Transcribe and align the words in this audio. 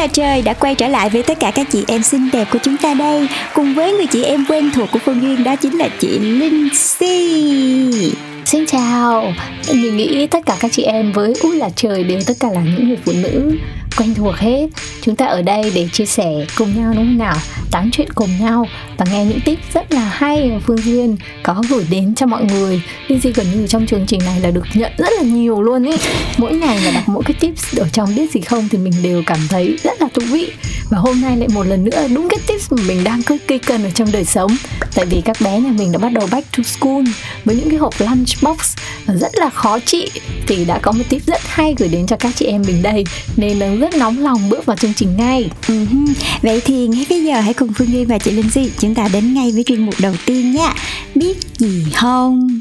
là 0.00 0.06
trời 0.06 0.42
đã 0.42 0.54
quay 0.54 0.74
trở 0.74 0.88
lại 0.88 1.10
với 1.10 1.22
tất 1.22 1.40
cả 1.40 1.50
các 1.50 1.66
chị 1.70 1.84
em 1.88 2.02
xinh 2.02 2.30
đẹp 2.32 2.48
của 2.52 2.58
chúng 2.62 2.76
ta 2.76 2.94
đây. 2.94 3.28
Cùng 3.54 3.74
với 3.74 3.92
người 3.92 4.06
chị 4.06 4.22
em 4.22 4.44
quen 4.48 4.70
thuộc 4.74 4.88
của 4.92 4.98
Phương 4.98 5.22
Duyên 5.22 5.44
đó 5.44 5.56
chính 5.56 5.78
là 5.78 5.88
chị 5.98 6.18
Linh 6.18 6.68
Si. 6.74 8.14
Xin 8.44 8.66
chào, 8.66 9.32
mình 9.68 9.96
nghĩ 9.96 10.26
tất 10.26 10.46
cả 10.46 10.56
các 10.60 10.72
chị 10.72 10.82
em 10.82 11.12
với 11.12 11.34
Út 11.42 11.54
là 11.54 11.68
trời 11.76 12.04
đều 12.04 12.20
tất 12.26 12.34
cả 12.40 12.48
là 12.54 12.60
những 12.60 12.88
người 12.88 12.98
phụ 13.04 13.12
nữ 13.22 13.56
quen 13.96 14.14
thuộc 14.14 14.36
hết. 14.36 14.66
Chúng 15.02 15.16
ta 15.16 15.26
ở 15.26 15.42
đây 15.42 15.72
để 15.74 15.88
chia 15.92 16.06
sẻ 16.06 16.46
cùng 16.56 16.76
nhau, 16.76 16.92
đúng 16.96 17.06
không 17.06 17.18
nào? 17.18 17.36
Tám 17.70 17.90
chuyện 17.90 18.08
cùng 18.14 18.30
nhau 18.40 18.68
và 18.96 19.06
nghe 19.12 19.24
những 19.24 19.40
tip 19.40 19.58
rất 19.74 19.92
là 19.92 20.12
hay 20.14 20.50
mà 20.50 20.58
Phương 20.66 20.82
Duyên, 20.84 21.16
có 21.42 21.62
gửi 21.70 21.84
đến 21.90 22.14
cho 22.14 22.26
mọi 22.26 22.44
người. 22.44 22.82
Lizzy 23.08 23.32
gần 23.34 23.46
như 23.54 23.66
trong 23.66 23.86
chương 23.86 24.06
trình 24.06 24.20
này 24.24 24.40
là 24.40 24.50
được 24.50 24.64
nhận 24.74 24.92
rất 24.98 25.12
là 25.16 25.22
nhiều 25.22 25.62
luôn 25.62 25.84
ý. 25.84 25.96
Mỗi 26.36 26.52
ngày 26.52 26.80
mà 26.84 26.90
đọc 26.90 27.02
mỗi 27.06 27.22
cái 27.26 27.34
tips 27.40 27.78
ở 27.78 27.88
trong 27.92 28.14
biết 28.14 28.32
gì 28.32 28.40
không 28.40 28.68
thì 28.68 28.78
mình 28.78 28.92
đều 29.02 29.22
cảm 29.26 29.38
thấy 29.48 29.76
rất 29.82 30.02
là 30.02 30.08
thú 30.14 30.22
vị. 30.30 30.50
Và 30.90 30.98
hôm 30.98 31.20
nay 31.20 31.36
lại 31.36 31.48
một 31.48 31.66
lần 31.66 31.84
nữa, 31.84 32.08
đúng 32.14 32.28
cái 32.28 32.38
tips 32.46 32.72
mà 32.72 32.82
mình 32.86 33.04
đang 33.04 33.22
cực 33.22 33.48
kỳ 33.48 33.58
cần 33.58 33.84
ở 33.84 33.90
trong 33.90 34.12
đời 34.12 34.24
sống. 34.24 34.56
Tại 34.94 35.04
vì 35.04 35.20
các 35.20 35.36
bé 35.40 35.60
nhà 35.60 35.70
mình 35.70 35.92
đã 35.92 35.98
bắt 35.98 36.12
đầu 36.12 36.28
back 36.30 36.56
to 36.56 36.62
school 36.62 37.02
với 37.44 37.56
những 37.56 37.70
cái 37.70 37.78
hộp 37.78 37.94
lunchbox 37.98 38.76
rất 39.06 39.34
là 39.34 39.50
khó 39.50 39.78
trị. 39.78 40.10
Thì 40.46 40.64
đã 40.64 40.78
có 40.78 40.92
một 40.92 41.04
tip 41.08 41.26
rất 41.26 41.40
hay 41.44 41.74
gửi 41.78 41.88
đến 41.88 42.06
cho 42.06 42.16
các 42.16 42.32
chị 42.36 42.46
em 42.46 42.62
mình 42.66 42.82
đây. 42.82 43.04
Nên 43.36 43.58
là 43.58 43.66
rất 43.80 43.94
nóng 43.94 44.18
lòng 44.18 44.48
bước 44.48 44.66
vào 44.66 44.76
chương 44.76 44.94
trình 44.94 45.16
ngay. 45.16 45.50
Uh-huh. 45.66 46.06
Vậy 46.42 46.60
thì 46.64 46.86
ngay 46.86 47.06
bây 47.10 47.24
giờ 47.24 47.40
hãy 47.40 47.54
cùng 47.54 47.72
Phương 47.72 47.92
Duyên 47.92 48.06
và 48.06 48.18
chị 48.18 48.30
Linh 48.30 48.50
Si 48.50 48.70
Chúng 48.78 48.94
ta 48.94 49.08
đến 49.12 49.34
ngay 49.34 49.52
với 49.52 49.64
chuyên 49.64 49.86
mục 49.86 49.94
đầu 50.00 50.14
tiên 50.26 50.52
nha. 50.52 50.74
Biết 51.14 51.34
gì 51.58 51.84
không? 51.94 52.60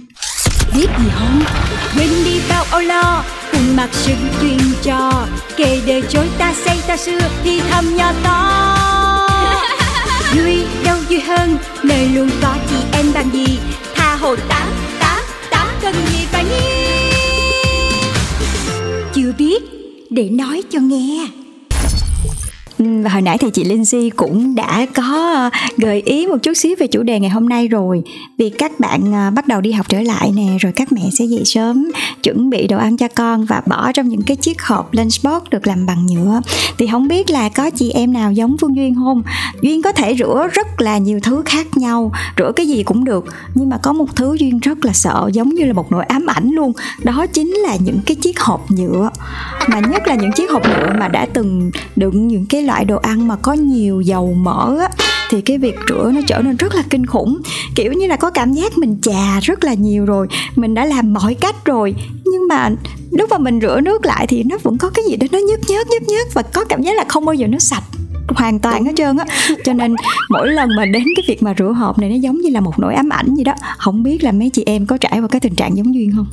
Biết 0.75 0.87
gì 0.99 1.09
không? 1.15 1.43
Quên 1.95 2.09
đi 2.25 2.39
bao 2.49 2.65
âu 2.71 2.81
lo 2.81 3.23
Cùng 3.51 3.75
mặc 3.75 3.89
sự 3.91 4.13
chuyên 4.41 4.59
trò. 4.83 5.27
Kể 5.57 5.81
đời 5.87 6.03
chối 6.09 6.27
ta 6.37 6.53
xây 6.65 6.77
ta 6.87 6.97
xưa 6.97 7.19
Thì 7.43 7.61
thầm 7.71 7.97
nhỏ 7.97 8.13
to. 8.23 8.75
Vui 10.35 10.63
đâu 10.83 10.97
vui 11.09 11.19
hơn 11.19 11.57
Nơi 11.83 12.09
luôn 12.09 12.29
có 12.41 12.55
chị 12.69 12.75
em 12.91 13.05
bằng 13.13 13.29
gì? 13.33 13.59
Tha 13.95 14.15
hồ 14.15 14.35
tám 14.35 14.67
tám 14.99 15.21
tám 15.49 15.67
cần 15.81 15.93
gì 15.93 16.25
phải 16.31 16.43
nghi 16.43 16.89
Chưa 19.13 19.33
biết 19.37 19.78
để 20.09 20.29
nói 20.29 20.63
cho 20.69 20.79
nghe. 20.79 21.27
Ừ, 22.79 22.85
và 23.03 23.09
hồi 23.09 23.21
nãy 23.21 23.37
thì 23.37 23.49
chị 23.53 23.63
Linh 23.63 23.85
Si 23.85 24.09
cũng 24.09 24.55
đã 24.55 24.85
có 24.95 25.49
gợi 25.77 26.01
ý 26.01 26.27
một 26.27 26.37
chút 26.43 26.53
xíu 26.53 26.75
về 26.79 26.87
chủ 26.87 27.03
đề 27.03 27.19
ngày 27.19 27.29
hôm 27.29 27.49
nay 27.49 27.67
rồi. 27.67 28.03
Vì 28.37 28.49
các 28.49 28.79
bạn 28.79 29.13
à, 29.13 29.29
bắt 29.29 29.47
đầu 29.47 29.61
đi 29.61 29.71
học 29.71 29.85
trở 29.89 30.01
lại 30.01 30.31
nè, 30.35 30.47
rồi 30.59 30.73
các 30.75 30.91
mẹ 30.91 31.01
sẽ 31.19 31.25
dậy 31.25 31.41
sớm, 31.45 31.91
chuẩn 32.23 32.49
bị 32.49 32.67
đồ 32.67 32.77
ăn 32.77 32.97
cho 32.97 33.07
con 33.07 33.45
và 33.45 33.61
bỏ 33.67 33.91
trong 33.91 34.07
những 34.07 34.21
cái 34.21 34.37
chiếc 34.37 34.61
hộp 34.61 34.93
lunchbox 34.93 35.43
được 35.49 35.67
làm 35.67 35.85
bằng 35.85 36.05
nhựa. 36.05 36.41
Thì 36.77 36.87
không 36.87 37.07
biết 37.07 37.29
là 37.29 37.49
có 37.49 37.69
chị 37.69 37.91
em 37.91 38.13
nào 38.13 38.31
giống 38.31 38.55
Phương 38.61 38.75
Duyên 38.75 38.95
không? 38.95 39.23
Duyên 39.61 39.81
có 39.81 39.91
thể 39.91 40.15
rửa 40.15 40.47
rất 40.53 40.81
là 40.81 40.97
nhiều 40.97 41.19
thứ 41.23 41.41
khác 41.45 41.77
nhau, 41.77 42.11
rửa 42.37 42.51
cái 42.55 42.67
gì 42.67 42.83
cũng 42.83 43.03
được, 43.03 43.25
nhưng 43.55 43.69
mà 43.69 43.77
có 43.77 43.93
một 43.93 44.15
thứ 44.15 44.35
Duyên 44.39 44.59
rất 44.59 44.85
là 44.85 44.93
sợ, 44.93 45.29
giống 45.33 45.49
như 45.49 45.65
là 45.65 45.73
một 45.73 45.91
nỗi 45.91 46.05
ám 46.05 46.25
ảnh 46.25 46.49
luôn, 46.51 46.73
đó 47.03 47.25
chính 47.33 47.49
là 47.49 47.75
những 47.85 47.99
cái 48.05 48.15
chiếc 48.15 48.39
hộp 48.39 48.71
nhựa. 48.71 49.09
Mà 49.67 49.79
nhất 49.79 50.07
là 50.07 50.15
những 50.15 50.31
chiếc 50.31 50.51
hộp 50.51 50.61
nhựa 50.67 50.93
mà 50.99 51.07
đã 51.07 51.25
từng 51.33 51.71
đựng 51.95 52.27
những 52.27 52.45
cái 52.45 52.63
loại 52.69 52.85
đồ 52.85 52.97
ăn 52.97 53.27
mà 53.27 53.35
có 53.35 53.53
nhiều 53.53 54.01
dầu 54.01 54.33
mỡ 54.33 54.77
á 54.79 54.89
thì 55.29 55.41
cái 55.41 55.57
việc 55.57 55.75
rửa 55.89 56.11
nó 56.13 56.21
trở 56.27 56.41
nên 56.41 56.55
rất 56.55 56.75
là 56.75 56.83
kinh 56.89 57.05
khủng. 57.05 57.41
Kiểu 57.75 57.93
như 57.93 58.07
là 58.07 58.15
có 58.15 58.29
cảm 58.29 58.53
giác 58.53 58.77
mình 58.77 58.97
chà 59.01 59.39
rất 59.41 59.63
là 59.63 59.73
nhiều 59.73 60.05
rồi 60.05 60.27
mình 60.55 60.73
đã 60.73 60.85
làm 60.85 61.13
mọi 61.13 61.33
cách 61.33 61.65
rồi 61.65 61.95
nhưng 62.25 62.47
mà 62.47 62.69
lúc 63.11 63.29
mà 63.29 63.37
mình 63.37 63.59
rửa 63.61 63.79
nước 63.81 64.05
lại 64.05 64.27
thì 64.27 64.43
nó 64.43 64.57
vẫn 64.63 64.77
có 64.77 64.89
cái 64.89 65.05
gì 65.09 65.15
đó 65.15 65.27
nó 65.31 65.39
nhớt 65.39 65.59
nhớt 65.67 65.87
nhớt 65.87 66.01
nhớt 66.01 66.33
và 66.33 66.41
có 66.41 66.65
cảm 66.69 66.81
giác 66.81 66.97
là 66.97 67.05
không 67.07 67.25
bao 67.25 67.33
giờ 67.35 67.47
nó 67.47 67.59
sạch 67.59 67.83
hoàn 68.27 68.59
toàn 68.59 68.85
hết 68.85 68.91
trơn 68.97 69.17
á. 69.17 69.25
Cho 69.65 69.73
nên 69.73 69.95
mỗi 70.29 70.47
lần 70.47 70.69
mà 70.77 70.85
đến 70.85 71.03
cái 71.15 71.23
việc 71.27 71.43
mà 71.43 71.53
rửa 71.57 71.71
hộp 71.71 71.99
này 71.99 72.09
nó 72.09 72.15
giống 72.15 72.41
như 72.41 72.49
là 72.49 72.59
một 72.59 72.79
nỗi 72.79 72.93
ám 72.95 73.09
ảnh 73.09 73.35
gì 73.35 73.43
đó. 73.43 73.53
Không 73.77 74.03
biết 74.03 74.23
là 74.23 74.31
mấy 74.31 74.49
chị 74.49 74.63
em 74.65 74.85
có 74.85 74.97
trải 74.97 75.19
qua 75.19 75.27
cái 75.27 75.39
tình 75.39 75.55
trạng 75.55 75.77
giống 75.77 75.93
duyên 75.93 76.11
không? 76.15 76.27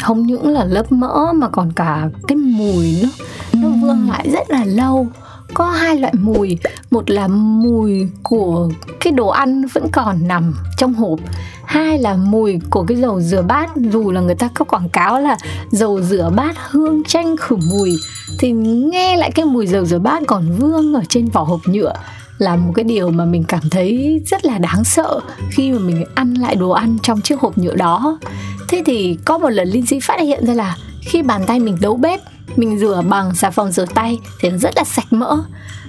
Không 0.00 0.26
những 0.26 0.48
là 0.48 0.64
lớp 0.64 0.92
mỡ 0.92 1.32
mà 1.34 1.48
còn 1.48 1.72
cả 1.72 2.08
cái 2.28 2.36
mùi 2.36 2.94
nó 3.02 3.08
nó 3.52 3.68
vương 3.68 4.08
lại 4.10 4.28
rất 4.32 4.50
là 4.50 4.64
lâu 4.64 5.08
có 5.54 5.70
hai 5.70 5.96
loại 5.96 6.14
mùi. 6.20 6.58
Một 6.90 7.10
là 7.10 7.28
mùi 7.28 8.08
của 8.22 8.70
cái 9.00 9.12
đồ 9.12 9.28
ăn 9.28 9.66
vẫn 9.66 9.86
còn 9.92 10.28
nằm 10.28 10.54
trong 10.76 10.94
hộp. 10.94 11.18
Hai 11.64 11.98
là 11.98 12.16
mùi 12.16 12.58
của 12.70 12.84
cái 12.84 12.96
dầu 12.96 13.20
rửa 13.20 13.42
bát, 13.42 13.70
dù 13.76 14.10
là 14.10 14.20
người 14.20 14.34
ta 14.34 14.48
có 14.54 14.64
quảng 14.64 14.88
cáo 14.88 15.20
là 15.20 15.36
dầu 15.70 16.00
rửa 16.00 16.30
bát 16.36 16.56
hương 16.70 17.02
chanh 17.04 17.36
khử 17.36 17.56
mùi, 17.70 17.96
thì 18.38 18.52
nghe 18.52 19.16
lại 19.16 19.30
cái 19.30 19.44
mùi 19.44 19.66
dầu 19.66 19.84
rửa 19.84 19.98
bát 19.98 20.22
còn 20.26 20.56
vương 20.58 20.94
ở 20.94 21.02
trên 21.08 21.28
vỏ 21.28 21.42
hộp 21.42 21.60
nhựa 21.66 21.92
là 22.38 22.56
một 22.56 22.72
cái 22.74 22.84
điều 22.84 23.10
mà 23.10 23.24
mình 23.24 23.44
cảm 23.44 23.70
thấy 23.70 24.20
rất 24.26 24.44
là 24.44 24.58
đáng 24.58 24.84
sợ 24.84 25.20
khi 25.50 25.72
mà 25.72 25.78
mình 25.78 26.04
ăn 26.14 26.34
lại 26.34 26.56
đồ 26.56 26.70
ăn 26.70 26.98
trong 27.02 27.20
chiếc 27.20 27.40
hộp 27.40 27.58
nhựa 27.58 27.74
đó. 27.74 28.18
Thế 28.68 28.82
thì 28.86 29.18
có 29.24 29.38
một 29.38 29.48
lần 29.48 29.68
Lindsay 29.68 30.00
phát 30.00 30.20
hiện 30.20 30.46
ra 30.46 30.54
là 30.54 30.76
khi 31.00 31.22
bàn 31.22 31.42
tay 31.46 31.60
mình 31.60 31.76
đấu 31.80 31.96
bếp 31.96 32.20
mình 32.56 32.78
rửa 32.78 33.02
bằng 33.08 33.34
xà 33.34 33.50
phòng 33.50 33.72
rửa 33.72 33.84
tay 33.94 34.18
thì 34.40 34.50
nó 34.50 34.58
rất 34.58 34.76
là 34.76 34.84
sạch 34.84 35.06
mỡ. 35.10 35.36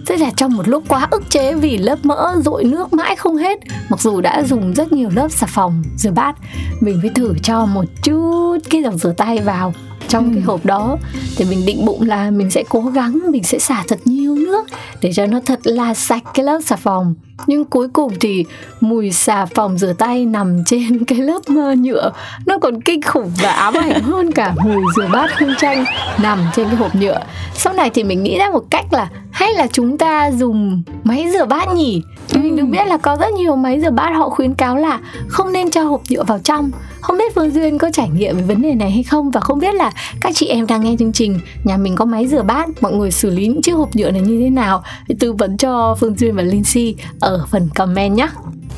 Thế 0.05 0.17
là 0.17 0.31
trong 0.37 0.57
một 0.57 0.67
lúc 0.67 0.83
quá 0.87 1.07
ức 1.11 1.23
chế 1.29 1.53
vì 1.53 1.77
lớp 1.77 1.99
mỡ 2.03 2.35
dội 2.45 2.63
nước 2.63 2.93
mãi 2.93 3.15
không 3.15 3.37
hết 3.37 3.59
Mặc 3.89 4.01
dù 4.01 4.21
đã 4.21 4.43
dùng 4.43 4.73
rất 4.73 4.91
nhiều 4.91 5.09
lớp 5.15 5.31
xà 5.31 5.47
phòng 5.47 5.83
rửa 5.97 6.11
bát 6.11 6.35
Mình 6.79 6.99
phải 7.01 7.09
thử 7.15 7.33
cho 7.43 7.65
một 7.65 7.85
chút 8.03 8.57
cái 8.69 8.83
dầu 8.83 8.97
rửa 8.97 9.13
tay 9.17 9.39
vào. 9.39 9.73
Trong 10.07 10.25
ừ. 10.25 10.31
cái 10.33 10.43
hộp 10.43 10.65
đó 10.65 10.97
thì 11.37 11.45
mình 11.45 11.65
định 11.65 11.85
bụng 11.85 12.01
là 12.07 12.31
mình 12.31 12.51
sẽ 12.51 12.63
cố 12.69 12.81
gắng 12.81 13.19
mình 13.31 13.43
sẽ 13.43 13.59
xả 13.59 13.83
thật 13.87 13.99
nhiều 14.05 14.35
nước 14.35 14.67
để 15.01 15.13
cho 15.13 15.25
nó 15.25 15.39
thật 15.45 15.59
là 15.63 15.93
sạch 15.93 16.23
cái 16.33 16.45
lớp 16.45 16.59
xà 16.65 16.75
phòng 16.75 17.15
nhưng 17.47 17.65
cuối 17.65 17.87
cùng 17.93 18.13
thì 18.19 18.45
mùi 18.81 19.11
xà 19.11 19.45
phòng 19.45 19.77
rửa 19.77 19.93
tay 19.93 20.25
nằm 20.25 20.63
trên 20.65 21.05
cái 21.05 21.19
lớp 21.19 21.41
nhựa 21.77 22.11
nó 22.45 22.57
còn 22.57 22.81
kinh 22.81 23.01
khủng 23.01 23.31
và 23.41 23.51
ám 23.51 23.73
ảnh 23.73 24.01
hơn 24.01 24.31
cả 24.31 24.53
mùi 24.63 24.83
rửa 24.95 25.07
bát 25.11 25.29
hương 25.37 25.55
chanh 25.57 25.85
nằm 26.21 26.39
trên 26.55 26.67
cái 26.67 26.75
hộp 26.75 26.95
nhựa. 26.95 27.19
Sau 27.53 27.73
này 27.73 27.89
thì 27.89 28.03
mình 28.03 28.23
nghĩ 28.23 28.39
ra 28.39 28.49
một 28.49 28.63
cách 28.69 28.93
là 28.93 29.09
hay 29.31 29.53
là 29.53 29.67
chúng 29.67 29.97
ta 29.97 30.31
dùng 30.31 30.83
máy 31.03 31.27
rửa 31.33 31.45
bát 31.45 31.73
nhỉ? 31.73 32.01
Mình 32.33 32.55
được 32.55 32.65
biết 32.65 32.87
là 32.87 32.97
có 32.97 33.17
rất 33.19 33.33
nhiều 33.33 33.55
máy 33.55 33.81
rửa 33.81 33.91
bát 33.91 34.09
họ 34.15 34.29
khuyến 34.29 34.53
cáo 34.53 34.77
là 34.77 34.99
không 35.27 35.53
nên 35.53 35.71
cho 35.71 35.83
hộp 35.83 36.01
nhựa 36.09 36.23
vào 36.23 36.39
trong 36.39 36.71
không 37.11 37.17
biết 37.17 37.35
phương 37.35 37.53
duyên 37.53 37.77
có 37.77 37.89
trải 37.89 38.09
nghiệm 38.09 38.37
về 38.37 38.43
vấn 38.43 38.61
đề 38.61 38.75
này 38.75 38.91
hay 38.91 39.03
không 39.03 39.31
và 39.31 39.39
không 39.39 39.59
biết 39.59 39.75
là 39.75 39.91
các 40.21 40.31
chị 40.35 40.47
em 40.47 40.67
đang 40.67 40.83
nghe 40.83 40.95
chương 40.99 41.11
trình 41.11 41.39
nhà 41.63 41.77
mình 41.77 41.95
có 41.95 42.05
máy 42.05 42.27
rửa 42.27 42.43
bát 42.43 42.69
mọi 42.81 42.93
người 42.93 43.11
xử 43.11 43.29
lý 43.29 43.47
những 43.47 43.61
chiếc 43.61 43.71
hộp 43.71 43.95
nhựa 43.95 44.11
này 44.11 44.21
như 44.21 44.39
thế 44.39 44.49
nào? 44.49 44.83
Thì 45.07 45.15
tư 45.19 45.33
vấn 45.33 45.57
cho 45.57 45.95
phương 45.99 46.15
duyên 46.17 46.35
và 46.35 46.43
linh 46.43 46.63
si 46.63 46.95
ở 47.19 47.45
phần 47.49 47.69
comment 47.75 48.15
nhé. 48.15 48.27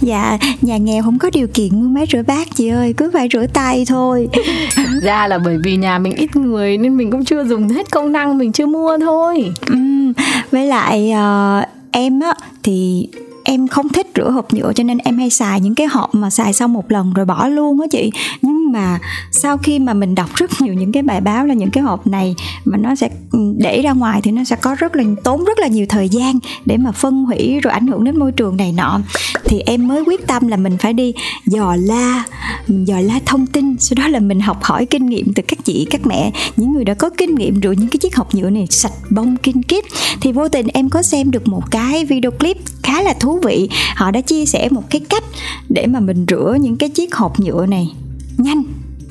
Dạ, 0.02 0.38
nhà 0.62 0.78
nghèo 0.78 1.04
không 1.04 1.20
có 1.20 1.30
điều 1.34 1.48
kiện 1.48 1.82
mua 1.82 1.88
máy 1.88 2.06
rửa 2.12 2.22
bát 2.28 2.48
chị 2.56 2.68
ơi, 2.68 2.94
cứ 2.98 3.12
phải 3.14 3.28
rửa 3.34 3.46
tay 3.54 3.86
thôi. 3.88 4.30
Ra 5.02 5.28
là 5.28 5.38
bởi 5.38 5.58
vì 5.64 5.76
nhà 5.76 6.00
mình 6.00 6.16
ít 6.16 6.36
người 6.36 6.78
nên 6.78 6.98
mình 6.98 7.12
cũng 7.12 7.26
chưa 7.26 7.44
dùng 7.44 7.70
hết 7.70 7.92
công 7.92 8.12
năng, 8.12 8.38
mình 8.38 8.52
chưa 8.52 8.66
mua 8.66 8.98
thôi. 8.98 9.52
Ừ, 9.68 9.76
Với 10.52 10.66
lại 10.66 11.14
uh, 11.14 11.68
em 11.92 12.20
á 12.20 12.34
thì 12.64 13.08
em 13.44 13.68
không 13.68 13.90
thích 13.90 14.08
rửa 14.16 14.30
hộp 14.30 14.54
nhựa 14.54 14.74
cho 14.74 14.84
nên 14.84 14.98
em 14.98 15.18
hay 15.18 15.30
xài 15.30 15.60
những 15.60 15.76
cái 15.76 15.88
hộp 15.88 16.16
mà 16.16 16.30
xài 16.30 16.54
xong 16.54 16.74
một 16.74 16.92
lần 16.92 17.14
rồi 17.14 17.26
bỏ 17.26 17.48
luôn 17.48 17.82
á 17.82 17.88
chị. 17.92 18.12
Nhưng 18.42 18.72
mà 18.72 19.00
sau 19.32 19.58
khi 19.58 19.80
mà 19.80 19.94
mình 19.94 20.16
đọc 20.16 20.30
rất 20.36 20.62
nhiều 20.62 20.74
những 20.74 20.92
cái 20.92 21.04
bài 21.04 21.22
báo 21.22 21.46
là 21.46 21.54
những 21.54 21.72
cái 21.72 21.84
hộp 21.84 22.08
này 22.08 22.36
mà 22.66 22.78
nó 22.78 22.96
sẽ 22.96 23.10
ừ, 23.32 23.40
để 23.58 23.82
ra 23.82 23.92
ngoài 23.92 24.22
thì 24.22 24.32
nó 24.32 24.44
sẽ 24.44 24.56
có 24.56 24.76
rất 24.76 24.96
là, 24.96 25.04
tốn 25.24 25.44
rất 25.46 25.60
là 25.60 25.68
nhiều 25.68 25.86
thời 25.90 26.10
gian 26.10 26.40
để 26.66 26.78
mà 26.78 26.92
phân 26.92 27.26
hủy 27.26 27.60
rồi 27.60 27.74
ảnh 27.74 27.88
hưởng 27.88 28.04
đến 28.04 28.20
môi 28.20 28.32
trường 28.32 28.58
này 28.58 28.72
nọ. 28.72 29.00
Thì 29.46 29.60
em 29.66 29.88
mới 29.88 30.04
quyết 30.04 30.28
tâm 30.28 30.48
là 30.48 30.58
mình 30.58 30.78
phải 30.78 30.94
đi 30.94 31.14
dò 31.46 31.76
la 31.80 32.24
dò 32.68 33.00
la 33.00 33.20
thông 33.26 33.48
tin. 33.48 33.76
Sau 33.80 33.96
đó 34.04 34.08
là 34.08 34.20
mình 34.20 34.40
học 34.40 34.64
hỏi 34.64 34.86
kinh 34.86 35.06
nghiệm 35.06 35.34
từ 35.34 35.44
các 35.48 35.60
chị, 35.66 35.88
các 35.90 36.06
mẹ, 36.06 36.32
những 36.58 36.74
người 36.74 36.86
đã 36.86 36.94
có 36.94 37.10
kinh 37.10 37.36
nghiệm 37.36 37.62
rửa 37.62 37.72
những 37.72 37.90
cái 37.90 37.98
chiếc 37.98 38.16
hộp 38.16 38.36
nhựa 38.36 38.50
này 38.50 38.68
sạch 38.70 38.94
bông 39.10 39.38
kinh 39.38 39.64
kiếp 39.64 39.84
thì 40.22 40.32
vô 40.32 40.50
tình 40.50 40.68
em 40.68 40.90
có 40.90 41.02
xem 41.02 41.32
được 41.32 41.48
một 41.48 41.72
cái 41.72 42.06
video 42.06 42.32
clip 42.32 42.58
khá 42.84 43.02
là 43.02 43.14
thú 43.14 43.40
vị. 43.44 43.70
Họ 43.96 44.12
đã 44.12 44.22
chia 44.22 44.46
sẻ 44.46 44.70
một 44.72 44.84
cái 44.90 45.02
cách 45.10 45.24
để 45.70 45.88
mà 45.88 46.00
mình 46.00 46.26
rửa 46.30 46.58
những 46.62 46.78
cái 46.78 46.90
chiếc 46.90 47.16
hộp 47.16 47.40
nhựa 47.40 47.66
này 47.66 47.92
nhanh, 48.38 48.64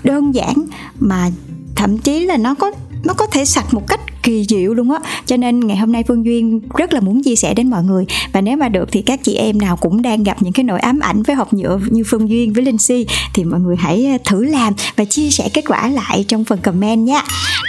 đơn 0.05 0.35
giản, 0.35 0.55
mà 1.01 1.31
thậm 1.77 1.99
chí 1.99 2.21
là 2.21 2.37
nó 2.37 2.55
có 2.55 2.73
nó 3.05 3.15
có 3.15 3.27
thể 3.27 3.45
sạch 3.45 3.75
một 3.75 3.87
cách 3.89 4.01
kỳ 4.23 4.45
diệu 4.49 4.75
luôn 4.75 4.91
á. 4.91 4.99
Cho 5.27 5.37
nên 5.37 5.61
ngày 5.61 5.77
hôm 5.77 5.93
nay 5.93 6.05
phương 6.09 6.25
duyên 6.25 6.61
rất 6.77 6.93
là 6.93 7.01
muốn 7.01 7.23
chia 7.23 7.37
sẻ 7.37 7.55
đến 7.55 7.71
mọi 7.71 7.85
người. 7.85 8.07
Và 8.33 8.41
nếu 8.41 8.57
mà 8.57 8.69
được 8.69 8.89
thì 8.93 9.03
các 9.03 9.25
chị 9.25 9.35
em 9.35 9.59
nào 9.59 9.77
cũng 9.77 10.03
đang 10.03 10.23
gặp 10.23 10.43
những 10.43 10.53
cái 10.53 10.65
nỗi 10.65 10.81
ám 10.81 11.01
ảnh 11.01 11.23
với 11.23 11.37
hộp 11.37 11.53
nhựa 11.53 11.81
như 11.91 12.03
phương 12.07 12.31
duyên 12.31 12.53
với 12.53 12.65
linh 12.65 12.79
si 12.79 13.07
thì 13.35 13.45
mọi 13.45 13.61
người 13.61 13.77
hãy 13.77 14.07
ờ, 14.07 14.19
thử 14.25 14.45
làm 14.45 14.73
và 14.97 15.05
chia 15.05 15.31
sẻ 15.31 15.49
kết 15.55 15.65
quả 15.69 15.89
lại 15.89 16.25
trong 16.29 16.45
phần 16.45 16.59
comment 16.63 17.07
nhé 17.07 17.23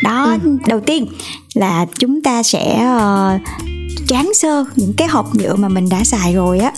đó 0.04 0.38
ừ. 0.44 0.58
đầu 0.68 0.80
tiên 0.80 1.06
là 1.54 1.86
chúng 2.00 2.22
ta 2.22 2.44
sẽ 2.44 2.88
uh, 2.98 3.42
tráng 4.08 4.32
sơ 4.34 4.66
những 4.76 4.94
cái 4.94 5.08
hộp 5.08 5.36
nhựa 5.36 5.56
mà 5.56 5.68
mình 5.70 5.90
đã 5.90 6.04
xài 6.04 6.34
rồi 6.34 6.60
á 6.60 6.72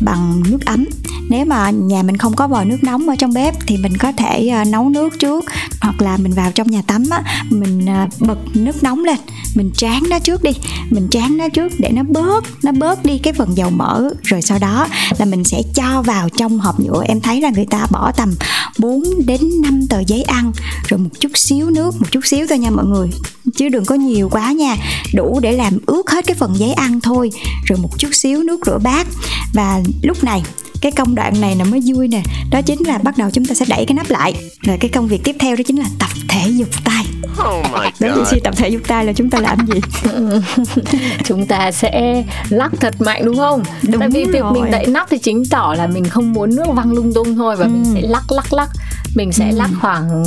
bằng 0.00 0.42
nước 0.50 0.58
ấm. 0.64 0.84
Nếu 1.28 1.44
mà 1.44 1.70
nhà 1.70 2.02
mình 2.02 2.16
không 2.16 2.36
có 2.36 2.48
vòi 2.48 2.64
nước 2.64 2.84
nóng 2.84 3.08
ở 3.08 3.16
trong 3.16 3.32
bếp 3.32 3.54
thì 3.66 3.76
mình 3.76 3.96
có 3.96 4.12
thể 4.12 4.50
uh, 4.62 4.68
nấu 4.68 4.88
nước 4.88 5.18
trước 5.18 5.44
hoặc 5.80 6.02
là 6.02 6.16
mình 6.16 6.32
vào 6.32 6.52
trong 6.52 6.70
nhà 6.70 6.82
tắm 6.86 7.04
á 7.10 7.22
mình 7.50 7.86
uh, 8.04 8.20
bật 8.20 8.38
nước 8.54 8.82
nóng 8.82 9.04
lên. 9.08 9.18
Mình 9.54 9.70
tráng 9.76 10.02
nó 10.10 10.18
trước 10.18 10.42
đi. 10.42 10.50
Mình 10.90 11.08
tráng 11.10 11.36
nó 11.36 11.48
trước 11.48 11.72
để 11.78 11.90
nó 11.90 12.02
bớt 12.02 12.44
nó 12.62 12.72
bớt 12.72 13.04
đi 13.04 13.18
cái 13.18 13.32
phần 13.32 13.56
dầu 13.56 13.70
mỡ. 13.70 14.08
Rồi 14.22 14.42
sau 14.42 14.58
đó 14.58 14.86
là 15.18 15.24
mình 15.24 15.44
sẽ 15.44 15.62
cho 15.74 16.02
vào 16.02 16.28
trong 16.28 16.58
hộp 16.58 16.80
nhựa. 16.80 17.02
Em 17.08 17.20
thấy 17.20 17.40
là 17.40 17.50
người 17.50 17.66
ta 17.70 17.86
bỏ 17.90 18.12
tầm 18.12 18.34
4 18.78 19.02
đến 19.26 19.40
5 19.62 19.86
tờ 19.90 20.00
giấy 20.06 20.22
ăn. 20.22 20.52
Rồi 20.88 21.00
một 21.00 21.10
chút 21.20 21.30
xíu 21.34 21.70
nước, 21.70 21.94
một 22.00 22.06
chút 22.10 22.26
xíu 22.26 22.46
thôi 22.48 22.58
nha 22.58 22.70
mọi 22.70 22.84
người. 22.84 23.08
Chứ 23.56 23.68
đừng 23.68 23.84
có 23.84 23.94
nhiều 23.94 24.28
quá 24.28 24.52
nha. 24.52 24.76
Đủ 25.14 25.40
để 25.42 25.52
làm 25.52 25.78
ướt 25.86 26.10
hết 26.10 26.26
cái 26.26 26.34
phần 26.34 26.58
giấy 26.58 26.72
ăn 26.72 27.00
thôi. 27.00 27.30
Rồi 27.64 27.78
một 27.78 27.98
chút 27.98 28.10
xíu 28.12 28.42
nước 28.42 28.60
rửa 28.66 28.78
bát. 28.78 29.06
Và 29.54 29.80
lúc 30.02 30.24
này 30.24 30.42
cái 30.80 30.92
công 30.92 31.14
đoạn 31.14 31.40
này 31.40 31.56
là 31.56 31.64
mới 31.64 31.80
vui 31.86 32.08
nè. 32.08 32.22
Đó 32.50 32.62
chính 32.62 32.86
là 32.86 32.98
bắt 32.98 33.18
đầu 33.18 33.30
chúng 33.30 33.44
ta 33.44 33.54
sẽ 33.54 33.64
đẩy 33.68 33.84
cái 33.86 33.94
nắp 33.94 34.10
lại. 34.10 34.34
Rồi 34.62 34.76
cái 34.80 34.88
công 34.88 35.08
việc 35.08 35.20
tiếp 35.24 35.36
theo 35.38 35.56
đó 35.56 35.62
chính 35.66 35.78
là 35.78 35.86
tập 35.98 36.10
thể 36.28 36.48
dục 36.50 36.68
tay. 36.84 37.04
Oh 37.48 37.66
chị 37.98 38.06
suy 38.30 38.40
tập 38.44 38.54
thể 38.56 38.68
dục 38.68 38.82
tay 38.88 39.04
là 39.04 39.12
chúng 39.12 39.30
ta 39.30 39.40
làm 39.40 39.58
gì? 39.66 39.80
Chúng 41.24 41.46
ta 41.46 41.70
sẽ 41.72 42.24
lắc 42.48 42.72
thật 42.80 42.94
mạnh 43.00 43.22
đúng 43.24 43.36
không? 43.36 43.62
Đúng 43.82 44.00
tại 44.00 44.08
vì 44.08 44.24
việc 44.24 44.44
mình 44.52 44.70
đậy 44.70 44.86
nắp 44.86 45.06
thì 45.10 45.18
chính 45.18 45.42
tỏ 45.50 45.74
là 45.78 45.86
mình 45.86 46.04
không 46.04 46.32
muốn 46.32 46.56
nước 46.56 46.66
văng 46.74 46.92
lung 46.92 47.14
tung 47.14 47.36
thôi 47.36 47.56
và 47.56 47.64
ừ. 47.64 47.68
mình 47.68 47.84
sẽ 47.94 48.00
lắc 48.08 48.32
lắc 48.32 48.52
lắc. 48.52 48.68
Mình 49.14 49.32
sẽ 49.32 49.50
ừ. 49.50 49.56
lắc 49.56 49.70
khoảng 49.80 50.24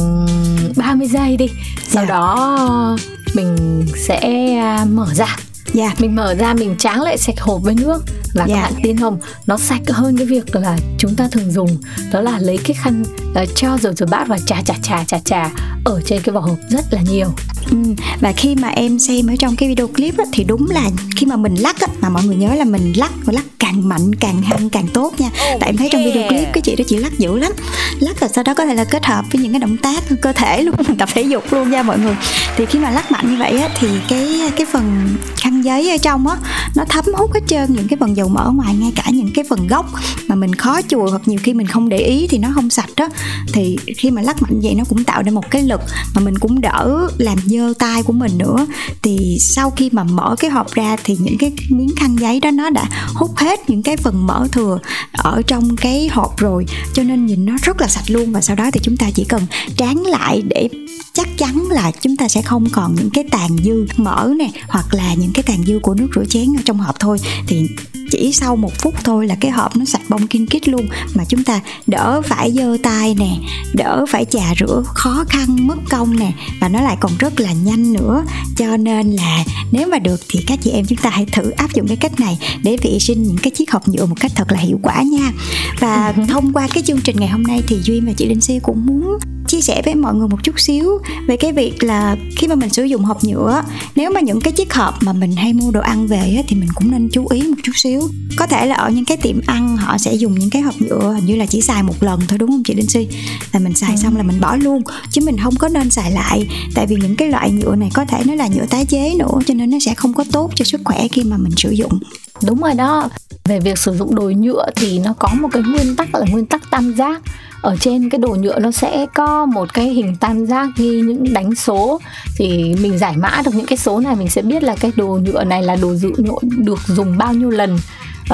30 0.76 1.08
giây 1.08 1.38
đi. 1.38 1.48
Sau 1.88 2.04
yeah. 2.04 2.10
Dạ. 2.10 2.16
đó 2.16 2.98
mình 3.34 3.86
sẽ 4.08 4.20
à, 4.58 4.86
mở 4.90 5.08
ra 5.14 5.38
yeah. 5.76 6.02
Mình 6.02 6.16
mở 6.16 6.36
ra 6.36 6.54
mình 6.54 6.76
tráng 6.80 7.02
lại 7.02 7.18
sạch 7.18 7.40
hộp 7.40 7.62
với 7.64 7.76
nước 7.76 8.04
Và 8.34 8.46
yeah. 8.46 8.50
các 8.50 8.56
dạ. 8.56 8.62
bạn 8.62 8.74
tin 8.84 9.00
không 9.00 9.20
Nó 9.48 9.58
sạch 9.58 9.82
hơn 9.88 10.18
cái 10.18 10.26
việc 10.26 10.56
là 10.56 10.78
chúng 10.98 11.16
ta 11.16 11.28
thường 11.32 11.52
dùng 11.52 11.78
Đó 12.12 12.22
là 12.22 12.40
lấy 12.40 12.58
cái 12.58 12.78
khăn 12.80 13.04
uh, 13.42 13.50
cho 13.56 13.78
rồi 13.82 13.94
rồi 13.98 14.08
bát 14.12 14.28
và 14.28 14.38
trà 14.46 14.62
trà 14.62 14.74
trà 14.82 15.04
trà 15.04 15.20
trà 15.26 15.50
Ở 15.86 16.02
trên 16.06 16.22
cái 16.22 16.34
vỏ 16.34 16.40
hộp 16.40 16.58
rất 16.70 16.86
là 16.94 17.02
nhiều 17.02 17.28
ừ. 17.72 17.78
Và 18.20 18.32
khi 18.32 18.56
mà 18.56 18.68
em 18.68 19.00
xem 19.00 19.28
ở 19.28 19.36
trong 19.40 19.56
cái 19.56 19.70
video 19.70 19.88
clip 19.88 20.18
á, 20.18 20.26
Thì 20.34 20.44
đúng 20.44 20.68
là 20.70 20.90
khi 21.16 21.26
mà 21.26 21.36
mình 21.36 21.56
lắc 21.56 21.80
á, 21.80 21.88
Mà 22.02 22.10
mọi 22.10 22.24
người 22.24 22.36
nhớ 22.36 22.56
là 22.56 22.66
mình 22.66 22.94
lắc 22.98 23.12
và 23.26 23.34
lắc 23.34 23.46
càng 23.72 23.90
mạnh 23.90 24.16
càng 24.16 24.42
hăng 24.42 24.70
càng 24.70 24.88
tốt 24.88 25.14
nha. 25.18 25.28
Oh, 25.28 25.60
Tại 25.60 25.70
em 25.70 25.78
thấy 25.78 25.90
yeah. 25.90 25.92
trong 25.92 26.04
video 26.04 26.30
clip 26.30 26.48
cái 26.54 26.62
chị 26.62 26.76
đó 26.76 26.84
chị 26.88 26.98
lắc 26.98 27.18
dữ 27.18 27.38
lắm. 27.38 27.52
Lắc 28.00 28.20
rồi 28.20 28.30
sau 28.34 28.44
đó 28.44 28.54
có 28.54 28.66
thể 28.66 28.76
là 28.76 28.84
kết 28.84 29.06
hợp 29.06 29.26
với 29.32 29.42
những 29.42 29.52
cái 29.52 29.60
động 29.60 29.78
tác 29.78 30.04
cơ 30.22 30.34
thể 30.34 30.64
luôn 30.64 30.76
Tập 31.00 31.10
thể 31.14 31.22
dục 31.22 31.44
luôn 31.54 31.72
nha 31.72 31.84
mọi 31.84 32.00
người. 32.00 32.16
Thì 32.58 32.66
khi 32.66 32.80
mà 32.80 32.90
lắc 32.90 33.12
mạnh 33.12 33.32
như 33.32 33.38
vậy 33.40 33.62
á, 33.62 33.70
Thì 33.80 33.88
cái 34.10 34.52
cái 34.56 34.66
phần 34.72 35.16
khăn 35.36 35.62
giấy 35.62 35.92
ở 35.92 35.98
trong 35.98 36.28
á 36.28 36.38
nó 36.76 36.86
thấm 36.90 37.06
hút 37.14 37.34
hết 37.34 37.40
trơn 37.48 37.74
những 37.74 37.88
cái 37.88 37.98
phần 38.00 38.18
dầu 38.18 38.28
mỡ 38.28 38.52
ngoài 38.54 38.76
ngay 38.76 38.92
cả 38.96 39.04
những 39.14 39.32
cái 39.34 39.46
phần 39.50 39.68
gốc 39.68 39.86
mà 40.28 40.36
mình 40.36 40.56
khó 40.56 40.82
chùi 40.82 41.10
hoặc 41.10 41.22
nhiều 41.26 41.40
khi 41.44 41.54
mình 41.54 41.68
không 41.68 41.90
để 41.90 41.98
ý 41.98 42.28
thì 42.28 42.38
nó 42.38 42.50
không 42.56 42.70
sạch 42.70 42.90
đó. 42.98 43.08
Thì 43.54 43.78
khi 43.98 44.12
mà 44.12 44.22
lắc 44.22 44.42
mạnh 44.42 44.60
vậy 44.64 44.76
nó 44.76 44.84
cũng 44.90 45.04
tạo 45.04 45.24
ra 45.24 45.32
một 45.32 45.52
cái 45.52 45.62
lực 45.62 45.82
mà 46.16 46.22
mình 46.22 46.38
cũng 46.38 46.62
đỡ 46.62 47.08
làm 47.18 47.38
dơ 47.46 47.74
tay 47.80 48.04
của 48.04 48.14
mình 48.14 48.38
nữa. 48.38 48.68
Thì 49.02 49.38
sau 49.40 49.70
khi 49.70 49.90
mà 49.92 50.04
mở 50.04 50.36
cái 50.40 50.52
hộp 50.52 50.74
ra 50.74 50.96
thì 51.04 51.18
những 51.20 51.38
cái 51.38 51.52
miếng 51.70 51.96
khăn 51.98 52.16
giấy 52.20 52.40
đó 52.40 52.52
nó 52.52 52.70
đã 52.70 52.90
hút 53.14 53.38
hết 53.38 53.61
những 53.68 53.84
cái 53.84 53.98
phần 53.98 54.28
mỡ 54.28 54.48
thừa 54.52 54.80
ở 55.14 55.42
trong 55.48 55.76
cái 55.76 56.10
hộp 56.12 56.38
rồi, 56.38 56.66
cho 56.94 57.04
nên 57.04 57.26
nhìn 57.26 57.46
nó 57.46 57.54
rất 57.64 57.82
là 57.82 57.88
sạch 57.88 58.10
luôn. 58.10 58.32
Và 58.32 58.42
sau 58.42 58.56
đó 58.56 58.70
thì 58.74 58.80
chúng 58.84 58.98
ta 58.98 59.12
chỉ 59.16 59.26
cần 59.30 59.42
tráng 59.78 60.06
lại 60.06 60.42
để 60.42 60.70
chắc 61.14 61.38
chắn 61.38 61.68
là 61.70 61.92
chúng 62.02 62.18
ta 62.18 62.28
sẽ 62.28 62.42
không 62.42 62.70
còn 62.72 62.96
những 62.96 63.10
cái 63.10 63.24
tàn 63.32 63.58
dư 63.64 63.86
mỡ 63.98 64.32
nè, 64.40 64.50
hoặc 64.68 64.94
là 64.94 65.14
những 65.14 65.32
cái 65.34 65.44
tàn 65.44 65.64
dư 65.64 65.80
của 65.80 65.94
nước 65.94 66.08
rửa 66.16 66.26
chén 66.26 66.46
ở 66.58 66.62
trong 66.66 66.78
hộp 66.78 67.00
thôi. 67.00 67.18
Thì 67.48 67.68
chỉ 68.12 68.32
sau 68.34 68.56
một 68.56 68.72
phút 68.78 68.94
thôi 69.04 69.28
là 69.28 69.36
cái 69.40 69.52
hộp 69.52 69.78
nó 69.78 69.86
sạch 69.86 70.02
bông 70.10 70.28
kinh 70.28 70.48
kít 70.48 70.68
luôn. 70.68 70.88
Mà 71.14 71.24
chúng 71.30 71.44
ta 71.44 71.60
đỡ 71.88 72.22
phải 72.26 72.52
dơ 72.52 72.78
tay 72.84 73.16
nè, 73.20 73.38
đỡ 73.74 74.06
phải 74.10 74.26
chà 74.26 74.54
rửa, 74.60 74.84
khó 74.86 75.26
khăn, 75.30 75.68
mất 75.68 75.78
công 75.90 76.20
nè. 76.20 76.32
Và 76.62 76.70
nó 76.70 76.82
lại 76.82 76.98
còn 77.00 77.12
rất 77.20 77.40
là 77.40 77.54
nhanh 77.54 77.94
nữa. 77.94 78.24
Cho 78.58 78.78
nên 78.78 79.12
là 79.12 79.44
nếu 79.72 79.88
mà 79.88 80.00
được 80.00 80.22
thì 80.30 80.40
các 80.48 80.60
chị 80.64 80.72
em 80.72 80.86
chúng 80.86 80.98
ta 80.98 81.10
hãy 81.10 81.26
thử 81.26 81.50
áp 81.50 81.74
dụng 81.74 81.88
cái 81.88 81.98
cách 81.98 82.20
này 82.20 82.38
để 82.64 82.78
vệ 82.84 83.00
sinh 83.00 83.24
những 83.24 83.38
cái 83.38 83.51
chiếc 83.56 83.72
hộp 83.72 83.88
nhựa 83.88 84.06
một 84.06 84.16
cách 84.20 84.32
thật 84.36 84.52
là 84.52 84.60
hiệu 84.60 84.80
quả 84.84 85.02
nha. 85.02 85.32
Và 85.80 86.14
ừ 86.18 86.24
thông 86.28 86.54
qua 86.54 86.68
cái 86.74 86.84
chương 86.84 87.02
trình 87.02 87.16
ngày 87.20 87.30
hôm 87.30 87.44
nay 87.44 87.64
thì 87.68 87.80
duyên 87.84 88.06
và 88.06 88.14
chị 88.18 88.26
linh 88.26 88.42
si 88.42 88.60
cũng 88.64 88.86
muốn 88.86 89.18
chia 89.48 89.62
sẻ 89.62 89.82
với 89.86 89.96
mọi 89.96 90.14
người 90.14 90.28
một 90.28 90.44
chút 90.44 90.60
xíu 90.60 91.00
về 91.28 91.38
cái 91.38 91.52
việc 91.52 91.84
là 91.84 92.16
khi 92.38 92.48
mà 92.48 92.56
mình 92.56 92.70
sử 92.70 92.84
dụng 92.84 93.04
hộp 93.04 93.24
nhựa 93.24 93.64
nếu 93.96 94.12
mà 94.12 94.22
những 94.22 94.42
cái 94.42 94.54
chiếc 94.54 94.74
hộp 94.74 95.04
mà 95.04 95.14
mình 95.14 95.36
hay 95.36 95.54
mua 95.54 95.72
đồ 95.72 95.82
ăn 95.82 96.08
về 96.08 96.44
thì 96.48 96.56
mình 96.56 96.70
cũng 96.76 96.92
nên 96.92 97.10
chú 97.10 97.28
ý 97.28 97.42
một 97.42 97.56
chút 97.64 97.72
xíu. 97.76 98.02
Có 98.38 98.48
thể 98.48 98.66
là 98.66 98.76
ở 98.76 98.90
những 98.90 99.06
cái 99.06 99.18
tiệm 99.18 99.42
ăn 99.46 99.78
họ 99.78 99.98
sẽ 99.98 100.14
dùng 100.14 100.40
những 100.40 100.50
cái 100.50 100.62
hộp 100.62 100.82
nhựa 100.82 101.14
hình 101.14 101.26
như 101.26 101.36
là 101.36 101.46
chỉ 101.46 101.62
xài 101.62 101.84
một 101.84 102.04
lần 102.04 102.20
thôi 102.28 102.38
đúng 102.38 102.50
không 102.50 102.64
chị 102.64 102.74
Linh 102.74 102.90
Si 102.90 103.08
là 103.52 103.60
mình 103.60 103.74
xài 103.74 103.92
ừ. 103.92 103.96
xong 103.96 104.18
là 104.18 104.24
mình 104.24 104.40
bỏ 104.42 104.56
luôn 104.56 104.82
chứ 105.12 105.22
mình 105.26 105.38
không 105.44 105.56
có 105.56 105.68
nên 105.68 105.90
xài 105.90 106.12
lại. 106.12 106.48
Tại 106.74 106.88
vì 106.88 106.96
những 106.96 107.16
cái 107.16 107.28
loại 107.28 107.52
nhựa 107.52 107.76
này 107.76 107.90
có 107.94 108.06
thể 108.06 108.24
nó 108.26 108.36
là 108.36 108.48
nhựa 108.48 108.66
tái 108.66 108.86
chế 108.86 109.14
nữa 109.20 109.40
cho 109.48 109.54
nên 109.54 109.70
nó 109.70 109.78
sẽ 109.86 109.94
không 109.94 110.14
có 110.14 110.24
tốt 110.32 110.52
cho 110.56 110.66
sức 110.66 110.82
khỏe 110.84 111.08
khi 111.08 111.24
mà 111.24 111.38
mình 111.38 111.54
sử 111.58 111.72
dụng 111.72 112.00
đúng 112.48 112.62
rồi 112.62 112.74
đó. 112.74 113.10
Về 113.46 113.60
việc 113.60 113.78
sử 113.78 113.96
dụng 113.96 114.16
đồ 114.16 114.32
nhựa 114.38 114.66
thì 114.76 115.00
nó 115.00 115.14
có 115.20 115.30
một 115.42 115.48
cái 115.52 115.64
nguyên 115.64 115.96
tắc 115.96 116.16
là 116.16 116.26
nguyên 116.32 116.46
tắc 116.46 116.62
tam 116.72 116.94
giác. 116.94 117.22
Ở 117.62 117.76
trên 117.80 118.10
cái 118.10 118.20
đồ 118.20 118.30
nhựa 118.30 118.60
nó 118.60 118.72
sẽ 118.72 119.06
có 119.16 119.46
một 119.46 119.74
cái 119.74 119.86
hình 119.86 120.16
tam 120.16 120.46
giác 120.46 120.70
ghi 120.78 121.02
những 121.02 121.34
đánh 121.34 121.56
số. 121.56 122.00
Thì 122.38 122.76
mình 122.82 122.98
giải 122.98 123.18
mã 123.18 123.42
được 123.46 123.56
những 123.56 123.66
cái 123.66 123.78
số 123.78 124.00
này, 124.00 124.16
mình 124.16 124.30
sẽ 124.30 124.42
biết 124.42 124.64
là 124.64 124.76
cái 124.76 124.92
đồ 124.96 125.20
nhựa 125.24 125.44
này 125.44 125.64
là 125.64 125.76
đồ 125.76 125.96
dự 125.96 126.12
nhựa 126.18 126.40
được 126.42 126.80
dùng 126.88 127.18
bao 127.18 127.34
nhiêu 127.34 127.50
lần 127.50 127.80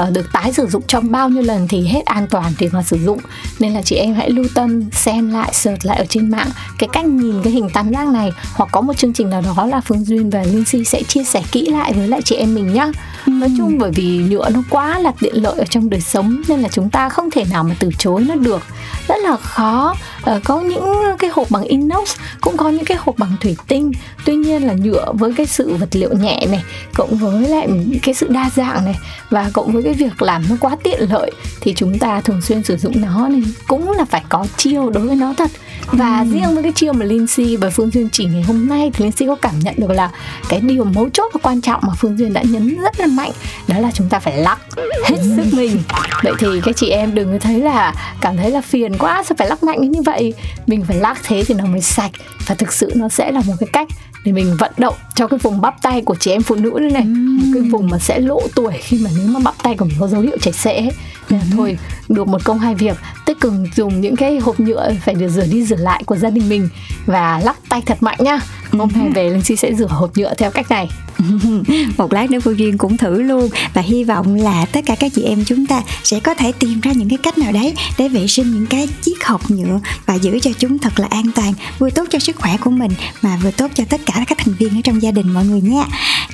uh, 0.02 0.12
được 0.12 0.32
tái 0.32 0.52
sử 0.52 0.66
dụng 0.66 0.82
trong 0.86 1.12
bao 1.12 1.28
nhiêu 1.28 1.42
lần 1.42 1.68
thì 1.68 1.86
hết 1.86 2.04
an 2.04 2.26
toàn 2.30 2.52
để 2.58 2.68
mà 2.72 2.82
sử 2.82 2.96
dụng. 2.96 3.18
Nên 3.58 3.72
là 3.72 3.82
chị 3.82 3.96
em 3.96 4.14
hãy 4.14 4.30
lưu 4.30 4.44
tâm 4.54 4.90
xem 4.90 5.30
lại 5.30 5.50
search 5.54 5.86
lại 5.86 5.98
ở 5.98 6.04
trên 6.08 6.30
mạng 6.30 6.48
cái 6.78 6.88
cách 6.92 7.04
nhìn 7.04 7.42
cái 7.42 7.52
hình 7.52 7.70
tam 7.70 7.92
giác 7.92 8.08
này. 8.08 8.32
Hoặc 8.54 8.68
có 8.72 8.80
một 8.80 8.96
chương 8.96 9.12
trình 9.12 9.30
nào 9.30 9.42
đó 9.42 9.66
là 9.66 9.80
Phương 9.80 10.04
Duyên 10.04 10.30
và 10.30 10.42
Linh 10.42 10.64
Si 10.64 10.84
sẽ 10.84 11.02
chia 11.02 11.24
sẻ 11.24 11.42
kỹ 11.52 11.66
lại 11.66 11.92
với 11.92 12.08
lại 12.08 12.22
chị 12.22 12.36
em 12.36 12.54
mình 12.54 12.72
nhá. 12.72 12.86
Nói 13.26 13.50
chung 13.58 13.78
bởi 13.78 13.90
vì 13.90 14.18
nhựa 14.18 14.50
nó 14.50 14.62
quá 14.70 14.98
là 14.98 15.12
tiện 15.20 15.42
lợi 15.42 15.58
ở 15.58 15.64
trong 15.70 15.90
đời 15.90 16.00
sống 16.00 16.42
nên 16.48 16.60
là 16.60 16.68
chúng 16.72 16.90
ta 16.90 17.08
không 17.08 17.30
thể 17.30 17.44
nào 17.50 17.64
mà 17.64 17.74
từ 17.78 17.90
chối 17.98 18.24
nó 18.28 18.34
được. 18.34 18.62
Rất 19.08 19.16
là 19.22 19.36
khó. 19.36 19.94
Uh, 20.30 20.44
có 20.44 20.60
những 20.60 20.94
cái 21.18 21.30
hộp 21.34 21.50
bằng 21.50 21.62
inox 21.62 22.16
cũng 22.40 22.56
có 22.56 22.68
những 22.68 22.84
cái 22.84 22.98
hộp 23.00 23.18
bằng 23.18 23.36
thủy 23.40 23.56
tinh. 23.68 23.92
Tuy 24.24 24.36
nhiên 24.36 24.66
là 24.66 24.72
nhựa 24.72 25.12
với 25.12 25.32
cái 25.36 25.46
sự 25.46 25.74
vật 25.74 25.88
liệu 25.92 26.12
nhẹ 26.12 26.46
này 26.50 26.64
cộng 26.94 27.16
với 27.16 27.48
lại 27.48 27.68
cái 28.02 28.14
sự 28.14 28.28
đa 28.28 28.50
dạng 28.56 28.84
này 28.84 28.98
và 29.30 29.50
cộng 29.52 29.72
với 29.72 29.82
cái 29.88 29.94
việc 29.94 30.22
làm 30.22 30.42
nó 30.48 30.56
quá 30.60 30.76
tiện 30.82 31.00
lợi 31.10 31.30
thì 31.60 31.74
chúng 31.76 31.98
ta 31.98 32.20
thường 32.20 32.42
xuyên 32.42 32.62
sử 32.62 32.76
dụng 32.76 33.00
nó 33.00 33.28
nên 33.28 33.44
cũng 33.68 33.90
là 33.90 34.04
phải 34.04 34.22
có 34.28 34.46
chiêu 34.56 34.90
đối 34.90 35.06
với 35.06 35.16
nó 35.16 35.34
thật. 35.38 35.50
Và 35.92 36.20
ừ. 36.20 36.26
riêng 36.32 36.54
với 36.54 36.62
cái 36.62 36.72
chiêu 36.72 36.92
mà 36.92 37.04
Lindsay 37.04 37.56
và 37.56 37.70
Phương 37.70 37.90
Duyên 37.90 38.08
chỉ 38.12 38.24
ngày 38.24 38.42
hôm 38.42 38.68
nay 38.68 38.90
thì 38.94 39.04
Lindsay 39.04 39.28
có 39.28 39.34
cảm 39.34 39.58
nhận 39.58 39.74
được 39.76 39.90
là 39.90 40.10
cái 40.48 40.60
điều 40.60 40.84
mấu 40.84 41.08
chốt 41.08 41.30
và 41.34 41.40
quan 41.42 41.60
trọng 41.60 41.80
mà 41.86 41.94
Phương 41.98 42.18
Duyên 42.18 42.32
đã 42.32 42.42
nhấn 42.42 42.78
rất 42.82 43.00
là 43.00 43.06
mạnh 43.06 43.32
đó 43.68 43.78
là 43.78 43.90
chúng 43.94 44.08
ta 44.08 44.18
phải 44.18 44.36
lắc 44.36 44.58
hết 45.04 45.16
sức 45.36 45.44
mình. 45.52 45.82
Vậy 46.22 46.32
thì 46.38 46.46
các 46.64 46.76
chị 46.76 46.88
em 46.88 47.14
đừng 47.14 47.40
thấy 47.40 47.60
là 47.60 47.94
cảm 48.20 48.36
thấy 48.36 48.50
là 48.50 48.60
phiền 48.60 48.98
quá 48.98 49.22
sao 49.26 49.36
phải 49.38 49.48
lắc 49.48 49.62
mạnh 49.62 49.90
như 49.90 50.02
vậy? 50.02 50.34
Mình 50.66 50.84
phải 50.84 50.96
lắc 50.96 51.18
thế 51.24 51.44
thì 51.46 51.54
nó 51.54 51.66
mới 51.66 51.80
sạch. 51.80 52.10
Và 52.46 52.54
thực 52.54 52.72
sự 52.72 52.92
nó 52.94 53.08
sẽ 53.08 53.32
là 53.32 53.40
một 53.46 53.54
cái 53.60 53.68
cách 53.72 53.88
để 54.24 54.32
mình 54.32 54.56
vận 54.58 54.72
động 54.76 54.94
cho 55.14 55.26
cái 55.26 55.38
vùng 55.38 55.60
bắp 55.60 55.82
tay 55.82 56.02
của 56.02 56.14
chị 56.20 56.30
em 56.30 56.42
phụ 56.42 56.54
nữ 56.54 56.70
này. 56.92 57.04
Một 57.04 57.46
cái 57.54 57.62
vùng 57.62 57.90
mà 57.90 57.98
sẽ 57.98 58.18
lộ 58.18 58.40
tuổi 58.54 58.72
khi 58.80 58.98
mà 59.04 59.10
nếu 59.16 59.26
mà 59.26 59.40
bắp 59.40 59.54
tay 59.62 59.74
của 59.78 59.84
mình 59.84 59.96
có 60.00 60.08
dấu 60.08 60.20
hiệu 60.20 60.38
chảy 60.40 60.52
xệ 60.52 60.82
nên 61.30 61.40
là 61.40 61.46
thôi 61.52 61.78
được 62.08 62.28
một 62.28 62.44
công 62.44 62.58
hai 62.58 62.74
việc 62.74 62.96
tích 63.26 63.40
cực 63.40 63.52
dùng 63.76 64.00
những 64.00 64.16
cái 64.16 64.38
hộp 64.38 64.60
nhựa 64.60 64.90
phải 65.04 65.14
được 65.14 65.28
rửa 65.28 65.46
đi 65.46 65.64
rửa 65.64 65.76
lại 65.76 66.02
của 66.06 66.16
gia 66.16 66.30
đình 66.30 66.48
mình 66.48 66.68
và 67.06 67.40
lắc 67.44 67.56
tay 67.68 67.82
thật 67.86 68.02
mạnh 68.02 68.18
nhá. 68.20 68.40
Hôm 68.72 68.88
nay 68.94 69.10
về 69.14 69.30
linh 69.30 69.42
si 69.42 69.56
sẽ 69.56 69.74
rửa 69.74 69.86
hộp 69.86 70.16
nhựa 70.16 70.34
theo 70.34 70.50
cách 70.50 70.70
này 70.70 70.88
một 71.96 72.12
lát 72.12 72.30
nữa 72.30 72.38
phương 72.40 72.58
duyên 72.58 72.78
cũng 72.78 72.96
thử 72.96 73.22
luôn 73.22 73.48
và 73.74 73.82
hy 73.82 74.04
vọng 74.04 74.34
là 74.34 74.66
tất 74.72 74.80
cả 74.86 74.94
các 74.94 75.12
chị 75.14 75.22
em 75.22 75.44
chúng 75.46 75.66
ta 75.66 75.82
sẽ 76.04 76.20
có 76.20 76.34
thể 76.34 76.52
tìm 76.52 76.80
ra 76.80 76.92
những 76.92 77.08
cái 77.08 77.18
cách 77.22 77.38
nào 77.38 77.52
đấy 77.52 77.74
để 77.98 78.08
vệ 78.08 78.26
sinh 78.26 78.52
những 78.52 78.66
cái 78.66 78.88
chiếc 79.02 79.24
hộp 79.24 79.50
nhựa 79.50 79.80
và 80.06 80.14
giữ 80.14 80.38
cho 80.42 80.50
chúng 80.58 80.78
thật 80.78 80.98
là 80.98 81.06
an 81.10 81.24
toàn 81.34 81.52
vừa 81.78 81.90
tốt 81.90 82.04
cho 82.10 82.18
sức 82.18 82.36
khỏe 82.36 82.56
của 82.56 82.70
mình 82.70 82.90
mà 83.22 83.38
vừa 83.42 83.50
tốt 83.50 83.70
cho 83.74 83.84
tất 83.88 84.00
cả 84.06 84.24
các 84.26 84.38
thành 84.38 84.54
viên 84.54 84.78
ở 84.78 84.80
trong 84.84 85.02
gia 85.02 85.10
đình 85.10 85.34
mọi 85.34 85.46
người 85.46 85.60
nha. 85.60 85.84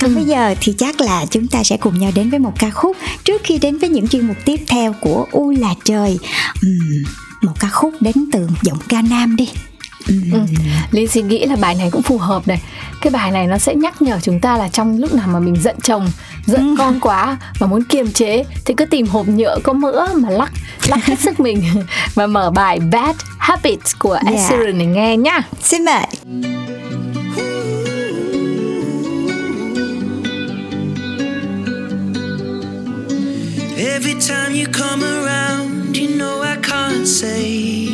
Còn 0.00 0.10
ừ. 0.10 0.14
bây 0.14 0.24
giờ 0.24 0.54
thì 0.60 0.74
chắc 0.78 1.00
là 1.00 1.26
chúng 1.30 1.48
ta 1.48 1.64
sẽ 1.64 1.76
cùng 1.76 1.98
nhau 1.98 2.12
đến 2.14 2.30
với 2.30 2.38
một 2.38 2.52
ca 2.58 2.70
khúc 2.70 2.96
trước 3.24 3.42
khi 3.44 3.58
đến 3.58 3.78
với 3.78 3.88
những 3.90 4.08
chuyên 4.08 4.26
mục 4.26 4.36
tiếp 4.44 4.60
theo 4.66 4.92
của 5.00 5.26
u 5.30 5.50
là 5.50 5.74
trời. 5.84 6.18
Uhm, 6.66 7.04
một 7.42 7.52
ca 7.60 7.68
khúc 7.68 7.94
đến 8.00 8.14
từ 8.32 8.48
giọng 8.62 8.78
ca 8.88 9.02
nam 9.02 9.36
đi 9.36 9.48
ừ. 10.06 10.14
Linh 10.90 11.08
suy 11.08 11.22
nghĩ 11.22 11.46
là 11.46 11.56
bài 11.56 11.74
này 11.74 11.90
cũng 11.90 12.02
phù 12.02 12.18
hợp 12.18 12.48
này 12.48 12.60
cái 13.00 13.10
bài 13.10 13.30
này 13.30 13.46
nó 13.46 13.58
sẽ 13.58 13.74
nhắc 13.74 14.02
nhở 14.02 14.18
chúng 14.22 14.40
ta 14.40 14.56
là 14.56 14.68
trong 14.68 14.98
lúc 14.98 15.14
nào 15.14 15.28
mà 15.28 15.38
mình 15.38 15.56
giận 15.62 15.76
chồng 15.82 16.10
giận 16.46 16.68
ừ. 16.68 16.74
con 16.78 17.00
quá 17.00 17.36
mà 17.60 17.66
muốn 17.66 17.84
kiềm 17.84 18.12
chế 18.12 18.44
thì 18.64 18.74
cứ 18.74 18.84
tìm 18.84 19.06
hộp 19.06 19.28
nhựa 19.28 19.58
có 19.64 19.72
mỡ 19.72 20.08
mà 20.14 20.30
lắc 20.30 20.52
lắc 20.86 21.04
hết 21.04 21.20
sức 21.20 21.40
mình 21.40 21.64
và 22.14 22.26
mở 22.26 22.50
bài 22.50 22.78
Bad 22.92 23.16
Habits 23.38 23.92
của 23.98 24.18
Ed 24.26 24.34
yeah. 24.34 24.50
Sheeran 24.50 24.78
để 24.78 24.86
nghe 24.86 25.16
nhá 25.16 25.40
xin 25.62 25.84
mời 25.84 26.06
Every 33.76 34.14
time 34.14 34.54
you 34.54 34.66
come 34.72 35.02
around, 35.02 35.96
you 35.96 36.08
know 36.16 36.40
I 36.40 36.56
can't 36.62 37.06
say 37.06 37.93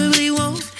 probably 0.00 0.30
won't 0.30 0.79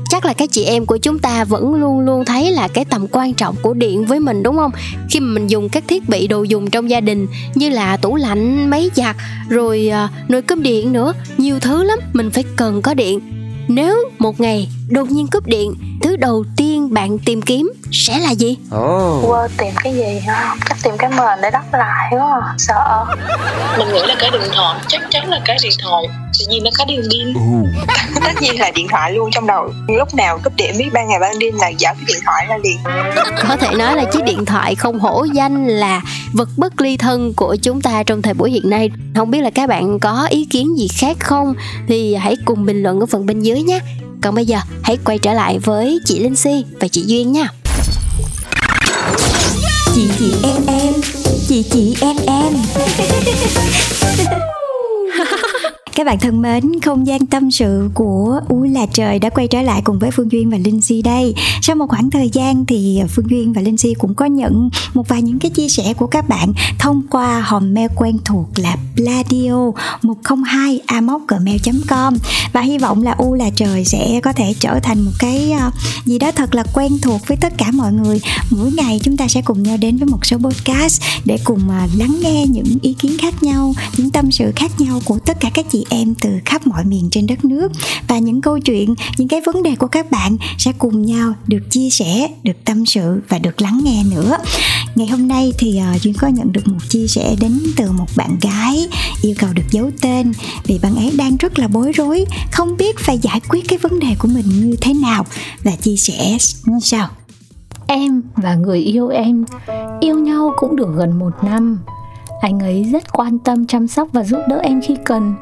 Chắc 0.21 0.25
là 0.27 0.33
các 0.33 0.49
chị 0.51 0.63
em 0.63 0.85
của 0.85 0.97
chúng 0.97 1.19
ta 1.19 1.43
vẫn 1.43 1.75
luôn 1.75 1.99
luôn 1.99 2.25
thấy 2.25 2.51
là 2.51 2.67
cái 2.67 2.85
tầm 2.85 3.07
quan 3.11 3.33
trọng 3.33 3.55
của 3.61 3.73
điện 3.73 4.05
với 4.05 4.19
mình 4.19 4.43
đúng 4.43 4.57
không? 4.57 4.71
Khi 5.09 5.19
mà 5.19 5.33
mình 5.33 5.47
dùng 5.47 5.69
các 5.69 5.83
thiết 5.87 6.09
bị 6.09 6.27
đồ 6.27 6.43
dùng 6.43 6.69
trong 6.69 6.89
gia 6.89 6.99
đình 6.99 7.27
như 7.55 7.69
là 7.69 7.97
tủ 7.97 8.15
lạnh, 8.15 8.69
máy 8.69 8.89
giặt, 8.95 9.15
rồi 9.49 9.91
uh, 10.05 10.29
nồi 10.29 10.41
cơm 10.41 10.63
điện 10.63 10.93
nữa 10.93 11.13
Nhiều 11.37 11.59
thứ 11.59 11.83
lắm 11.83 11.99
mình 12.13 12.31
phải 12.31 12.43
cần 12.55 12.81
có 12.81 12.93
điện. 12.93 13.19
Nếu 13.67 13.97
một 14.19 14.39
ngày 14.39 14.69
đột 14.89 15.11
nhiên 15.11 15.27
cúp 15.27 15.47
điện 15.47 15.73
thứ 16.01 16.15
đầu 16.15 16.43
tiên 16.57 16.93
bạn 16.93 17.19
tìm 17.19 17.41
kiếm 17.41 17.71
sẽ 17.91 18.19
là 18.19 18.31
gì? 18.31 18.57
Oh. 18.75 19.25
quơ 19.27 19.47
tìm 19.57 19.73
cái 19.83 19.93
gì 19.93 20.19
hả? 20.27 20.55
Chắc 20.69 20.77
tìm 20.83 20.97
cái 20.97 21.09
mền 21.09 21.41
để 21.41 21.49
đắp 21.49 21.73
lại 21.73 22.11
quá 22.11 22.55
sợ. 22.57 23.05
Mình 23.77 23.87
nghĩ 23.93 24.01
là 24.05 24.15
cái 24.19 24.31
điện 24.31 24.51
thoại 24.55 24.79
chắc 24.87 25.01
chắn 25.09 25.29
là 25.29 25.41
cái 25.45 25.57
điện 25.63 25.73
thoại 25.83 26.03
tự 26.39 26.45
nhiên 26.49 26.63
nó 26.63 26.69
có 26.77 26.85
điện 26.85 27.01
pin 27.11 27.33
tất 28.23 28.41
nhiên 28.41 28.59
là 28.59 28.71
điện 28.75 28.87
thoại 28.89 29.13
luôn 29.13 29.31
trong 29.31 29.47
đầu 29.47 29.73
lúc 29.87 30.15
nào 30.15 30.39
cúp 30.43 30.53
điện 30.55 30.75
biết 30.77 30.89
ban 30.93 31.07
ngày 31.09 31.19
ban 31.19 31.39
đêm 31.39 31.55
là 31.55 31.67
dở 31.67 31.89
cái 31.93 32.03
điện 32.07 32.17
thoại 32.25 32.45
ra 32.49 32.57
liền. 32.63 32.77
Có 33.47 33.55
thể 33.55 33.75
nói 33.75 33.95
là 33.95 34.03
chiếc 34.13 34.19
điện 34.25 34.45
thoại 34.45 34.75
không 34.75 34.99
hổ 34.99 35.25
danh 35.33 35.67
là 35.67 36.01
vật 36.33 36.49
bất 36.57 36.81
ly 36.81 36.97
thân 36.97 37.33
của 37.33 37.55
chúng 37.55 37.81
ta 37.81 38.03
trong 38.03 38.21
thời 38.21 38.33
buổi 38.33 38.51
hiện 38.51 38.69
nay. 38.69 38.89
Không 39.15 39.31
biết 39.31 39.41
là 39.41 39.49
các 39.49 39.69
bạn 39.69 39.99
có 39.99 40.27
ý 40.29 40.45
kiến 40.45 40.77
gì 40.77 40.87
khác 40.87 41.17
không? 41.19 41.53
Thì 41.87 42.15
hãy 42.15 42.35
cùng 42.45 42.65
bình 42.65 42.83
luận 42.83 42.99
ở 42.99 43.05
phần 43.05 43.25
bên 43.25 43.41
dưới 43.41 43.61
nhé. 43.61 43.79
Còn 44.21 44.35
bây 44.35 44.45
giờ 44.45 44.57
hãy 44.83 44.97
quay 45.05 45.17
trở 45.17 45.33
lại 45.33 45.59
với 45.59 45.99
chị 46.05 46.19
Linh 46.19 46.35
Si 46.35 46.65
và 46.79 46.87
chị 46.87 47.03
Duyên 47.05 47.31
nha. 47.31 47.47
Chị 49.95 50.09
chị 50.19 50.33
em 50.43 50.67
em. 50.67 50.93
Chị 51.47 51.63
chị 51.71 51.95
em 52.01 52.17
em 52.27 52.53
Các 56.01 56.05
bạn 56.05 56.19
thân 56.19 56.41
mến, 56.41 56.79
không 56.81 57.07
gian 57.07 57.25
tâm 57.25 57.51
sự 57.51 57.89
của 57.93 58.39
U 58.49 58.63
là 58.63 58.85
trời 58.93 59.19
đã 59.19 59.29
quay 59.29 59.47
trở 59.47 59.61
lại 59.61 59.81
cùng 59.83 59.99
với 59.99 60.11
Phương 60.11 60.31
Duyên 60.31 60.49
và 60.49 60.57
Linh 60.57 60.81
Si 60.81 61.01
đây. 61.01 61.33
Sau 61.61 61.75
một 61.75 61.85
khoảng 61.89 62.09
thời 62.09 62.29
gian 62.29 62.65
thì 62.65 63.01
Phương 63.09 63.29
Duyên 63.29 63.53
và 63.53 63.61
Linh 63.61 63.77
Si 63.77 63.93
cũng 63.93 64.15
có 64.15 64.25
nhận 64.25 64.69
một 64.93 65.07
vài 65.07 65.21
những 65.21 65.39
cái 65.39 65.51
chia 65.51 65.67
sẻ 65.69 65.93
của 65.93 66.07
các 66.07 66.29
bạn 66.29 66.53
thông 66.79 67.01
qua 67.09 67.41
hòm 67.41 67.73
mail 67.73 67.87
quen 67.95 68.17
thuộc 68.25 68.47
là 68.55 68.77
pladio 68.95 69.71
102 70.01 70.79
gmail.com 71.27 72.17
và 72.53 72.61
hy 72.61 72.77
vọng 72.77 73.03
là 73.03 73.11
U 73.11 73.33
là 73.33 73.49
trời 73.55 73.85
sẽ 73.85 74.19
có 74.23 74.33
thể 74.33 74.53
trở 74.59 74.79
thành 74.83 75.01
một 75.01 75.11
cái 75.19 75.51
ờ, 75.51 75.71
gì 76.05 76.19
đó 76.19 76.31
thật 76.31 76.55
là 76.55 76.63
quen 76.73 76.97
thuộc 77.01 77.21
với 77.27 77.37
tất 77.37 77.53
cả 77.57 77.71
mọi 77.73 77.93
người. 77.93 78.21
Mỗi 78.49 78.71
ngày 78.71 78.99
chúng 79.03 79.17
ta 79.17 79.27
sẽ 79.27 79.41
cùng 79.41 79.63
nhau 79.63 79.77
đến 79.77 79.97
với 79.97 80.05
một 80.05 80.25
số 80.25 80.37
podcast 80.37 81.01
để 81.25 81.37
cùng 81.43 81.69
ờ, 81.69 81.87
lắng 81.97 82.17
nghe 82.21 82.45
những 82.47 82.77
ý 82.81 82.93
kiến 82.93 83.17
khác 83.21 83.43
nhau, 83.43 83.73
những 83.97 84.09
tâm 84.09 84.31
sự 84.31 84.51
khác 84.55 84.71
nhau 84.79 85.01
của 85.05 85.19
tất 85.25 85.37
cả 85.39 85.49
các 85.53 85.65
chị 85.71 85.85
em 85.91 86.15
từ 86.15 86.29
khắp 86.45 86.67
mọi 86.67 86.85
miền 86.85 87.09
trên 87.11 87.27
đất 87.27 87.45
nước. 87.45 87.71
Và 88.07 88.19
những 88.19 88.41
câu 88.41 88.59
chuyện 88.59 88.95
những 89.17 89.27
cái 89.27 89.41
vấn 89.45 89.63
đề 89.63 89.75
của 89.75 89.87
các 89.87 90.11
bạn 90.11 90.37
sẽ 90.57 90.71
cùng 90.71 91.05
nhau 91.05 91.33
được 91.47 91.69
chia 91.69 91.89
sẻ 91.89 92.27
được 92.43 92.65
tâm 92.65 92.85
sự 92.85 93.21
và 93.29 93.39
được 93.39 93.61
lắng 93.61 93.81
nghe 93.83 94.03
nữa. 94.03 94.37
Ngày 94.95 95.07
hôm 95.07 95.27
nay 95.27 95.53
thì 95.57 95.81
uh, 95.95 96.01
duyên 96.01 96.13
có 96.19 96.27
nhận 96.27 96.51
được 96.51 96.67
một 96.67 96.79
chia 96.89 97.07
sẻ 97.07 97.35
đến 97.39 97.59
từ 97.75 97.91
một 97.91 98.07
bạn 98.15 98.37
gái 98.41 98.87
yêu 99.21 99.35
cầu 99.39 99.49
được 99.53 99.71
giấu 99.71 99.91
tên 100.01 100.33
vì 100.63 100.79
bạn 100.79 100.95
ấy 100.95 101.11
đang 101.17 101.37
rất 101.37 101.59
là 101.59 101.67
bối 101.67 101.91
rối 101.91 102.25
không 102.51 102.77
biết 102.77 102.99
phải 102.99 103.17
giải 103.17 103.41
quyết 103.49 103.67
cái 103.67 103.79
vấn 103.79 103.99
đề 103.99 104.15
của 104.19 104.27
mình 104.27 104.45
như 104.47 104.75
thế 104.81 104.93
nào. 104.93 105.25
Và 105.63 105.71
chia 105.71 105.95
sẻ 105.95 106.37
như 106.65 106.79
sau. 106.81 107.07
Em 107.87 108.21
và 108.35 108.55
người 108.55 108.79
yêu 108.79 109.07
em 109.07 109.45
yêu 109.99 110.19
nhau 110.19 110.53
cũng 110.57 110.75
được 110.75 110.89
gần 110.95 111.19
một 111.19 111.43
năm. 111.43 111.79
Anh 112.41 112.59
ấy 112.59 112.83
rất 112.83 113.03
quan 113.13 113.39
tâm 113.39 113.65
chăm 113.65 113.87
sóc 113.87 114.07
và 114.13 114.23
giúp 114.23 114.39
đỡ 114.49 114.59
em 114.63 114.81
khi 114.81 114.95
cần 115.05 115.35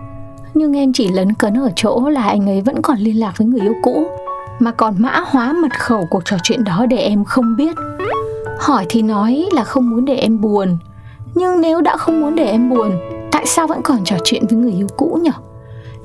nhưng 0.53 0.77
em 0.77 0.93
chỉ 0.93 1.07
lấn 1.07 1.33
cấn 1.33 1.53
ở 1.53 1.71
chỗ 1.75 2.09
là 2.09 2.23
anh 2.23 2.49
ấy 2.49 2.61
vẫn 2.61 2.81
còn 2.81 2.97
liên 2.97 3.19
lạc 3.19 3.33
với 3.37 3.47
người 3.47 3.61
yêu 3.61 3.73
cũ. 3.81 4.07
Mà 4.59 4.71
còn 4.71 4.95
mã 4.97 5.23
hóa 5.25 5.53
mật 5.53 5.79
khẩu 5.79 6.07
cuộc 6.09 6.21
trò 6.25 6.37
chuyện 6.43 6.63
đó 6.63 6.85
để 6.89 6.97
em 6.97 7.25
không 7.25 7.55
biết. 7.55 7.75
Hỏi 8.59 8.85
thì 8.89 9.01
nói 9.01 9.45
là 9.51 9.63
không 9.63 9.89
muốn 9.89 10.05
để 10.05 10.15
em 10.15 10.41
buồn. 10.41 10.77
Nhưng 11.35 11.61
nếu 11.61 11.81
đã 11.81 11.97
không 11.97 12.21
muốn 12.21 12.35
để 12.35 12.45
em 12.45 12.69
buồn, 12.69 12.91
tại 13.31 13.45
sao 13.45 13.67
vẫn 13.67 13.81
còn 13.81 14.03
trò 14.05 14.15
chuyện 14.23 14.43
với 14.49 14.59
người 14.59 14.73
yêu 14.73 14.87
cũ 14.97 15.19
nhỉ 15.23 15.31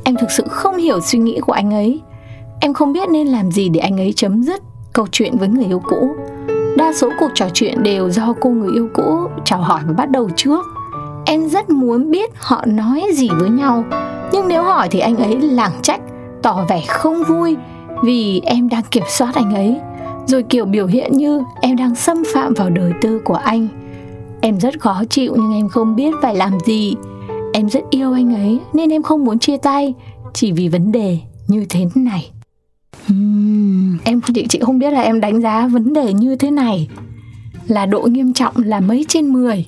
em 0.05 0.17
thực 0.17 0.31
sự 0.31 0.45
không 0.51 0.77
hiểu 0.77 1.01
suy 1.01 1.19
nghĩ 1.19 1.41
của 1.41 1.53
anh 1.53 1.75
ấy. 1.75 2.01
Em 2.61 2.75
không 2.75 2.93
biết 2.93 3.09
nên 3.09 3.27
làm 3.27 3.51
gì 3.51 3.69
để 3.69 3.81
anh 3.81 4.01
ấy 4.01 4.13
chấm 4.17 4.43
dứt 4.43 4.63
câu 4.93 5.07
chuyện 5.13 5.37
với 5.39 5.49
người 5.49 5.65
yêu 5.65 5.83
cũ. 5.85 6.11
Đa 6.77 6.93
số 6.93 7.11
cuộc 7.21 7.31
trò 7.35 7.47
chuyện 7.55 7.83
đều 7.83 8.11
do 8.11 8.35
cô 8.41 8.51
người 8.51 8.71
yêu 8.75 8.89
cũ 8.95 9.29
chào 9.45 9.59
hỏi 9.59 9.81
và 9.87 9.93
bắt 9.93 10.11
đầu 10.11 10.31
trước 10.37 10.67
em 11.25 11.49
rất 11.49 11.71
muốn 11.71 12.11
biết 12.11 12.31
họ 12.35 12.65
nói 12.67 13.07
gì 13.13 13.29
với 13.41 13.51
nhau. 13.51 13.85
Nhưng 14.33 14.49
nếu 14.49 14.63
hỏi 14.63 14.89
thì 14.91 14.99
anh 14.99 15.17
ấy 15.17 15.41
lảng 15.41 15.73
trách 15.83 16.01
tỏ 16.43 16.65
vẻ 16.69 16.83
không 16.89 17.23
vui 17.29 17.57
vì 18.03 18.41
em 18.45 18.69
đang 18.69 18.83
kiểm 18.91 19.05
soát 19.09 19.35
anh 19.35 19.55
ấy. 19.55 19.77
Rồi 20.27 20.43
kiểu 20.43 20.65
biểu 20.65 20.87
hiện 20.87 21.13
như 21.13 21.43
em 21.61 21.77
đang 21.77 21.95
xâm 21.95 22.23
phạm 22.35 22.55
vào 22.55 22.71
đời 22.71 22.93
tư 23.01 23.21
của 23.25 23.35
anh. 23.35 23.69
Em 24.41 24.61
rất 24.61 24.81
khó 24.81 25.03
chịu 25.11 25.37
nhưng 25.37 25.55
em 25.55 25.69
không 25.69 25.97
biết 25.97 26.15
phải 26.23 26.37
làm 26.37 26.59
gì. 26.67 26.95
Em 27.53 27.69
rất 27.69 27.83
yêu 27.91 28.13
anh 28.13 28.35
ấy 28.35 28.59
nên 28.73 28.91
em 28.91 29.03
không 29.03 29.25
muốn 29.25 29.39
chia 29.39 29.57
tay 29.57 29.95
chỉ 30.33 30.53
vì 30.53 30.69
vấn 30.69 30.93
đề 30.93 31.19
như 31.49 31.67
thế 31.69 31.87
này. 31.95 32.31
Uhm, 33.13 33.99
em 34.05 34.21
chị 34.35 34.47
chị 34.49 34.59
không 34.63 34.79
biết 34.79 34.91
là 34.93 35.03
em 35.03 35.21
đánh 35.21 35.41
giá 35.41 35.67
vấn 35.67 35.93
đề 35.93 36.13
như 36.13 36.37
thế 36.37 36.51
này 36.51 36.89
là 37.69 37.87
độ 37.87 38.01
nghiêm 38.01 38.33
trọng 38.33 38.55
là 38.57 38.81
mấy 38.81 39.05
trên 39.09 39.33
10 39.33 39.67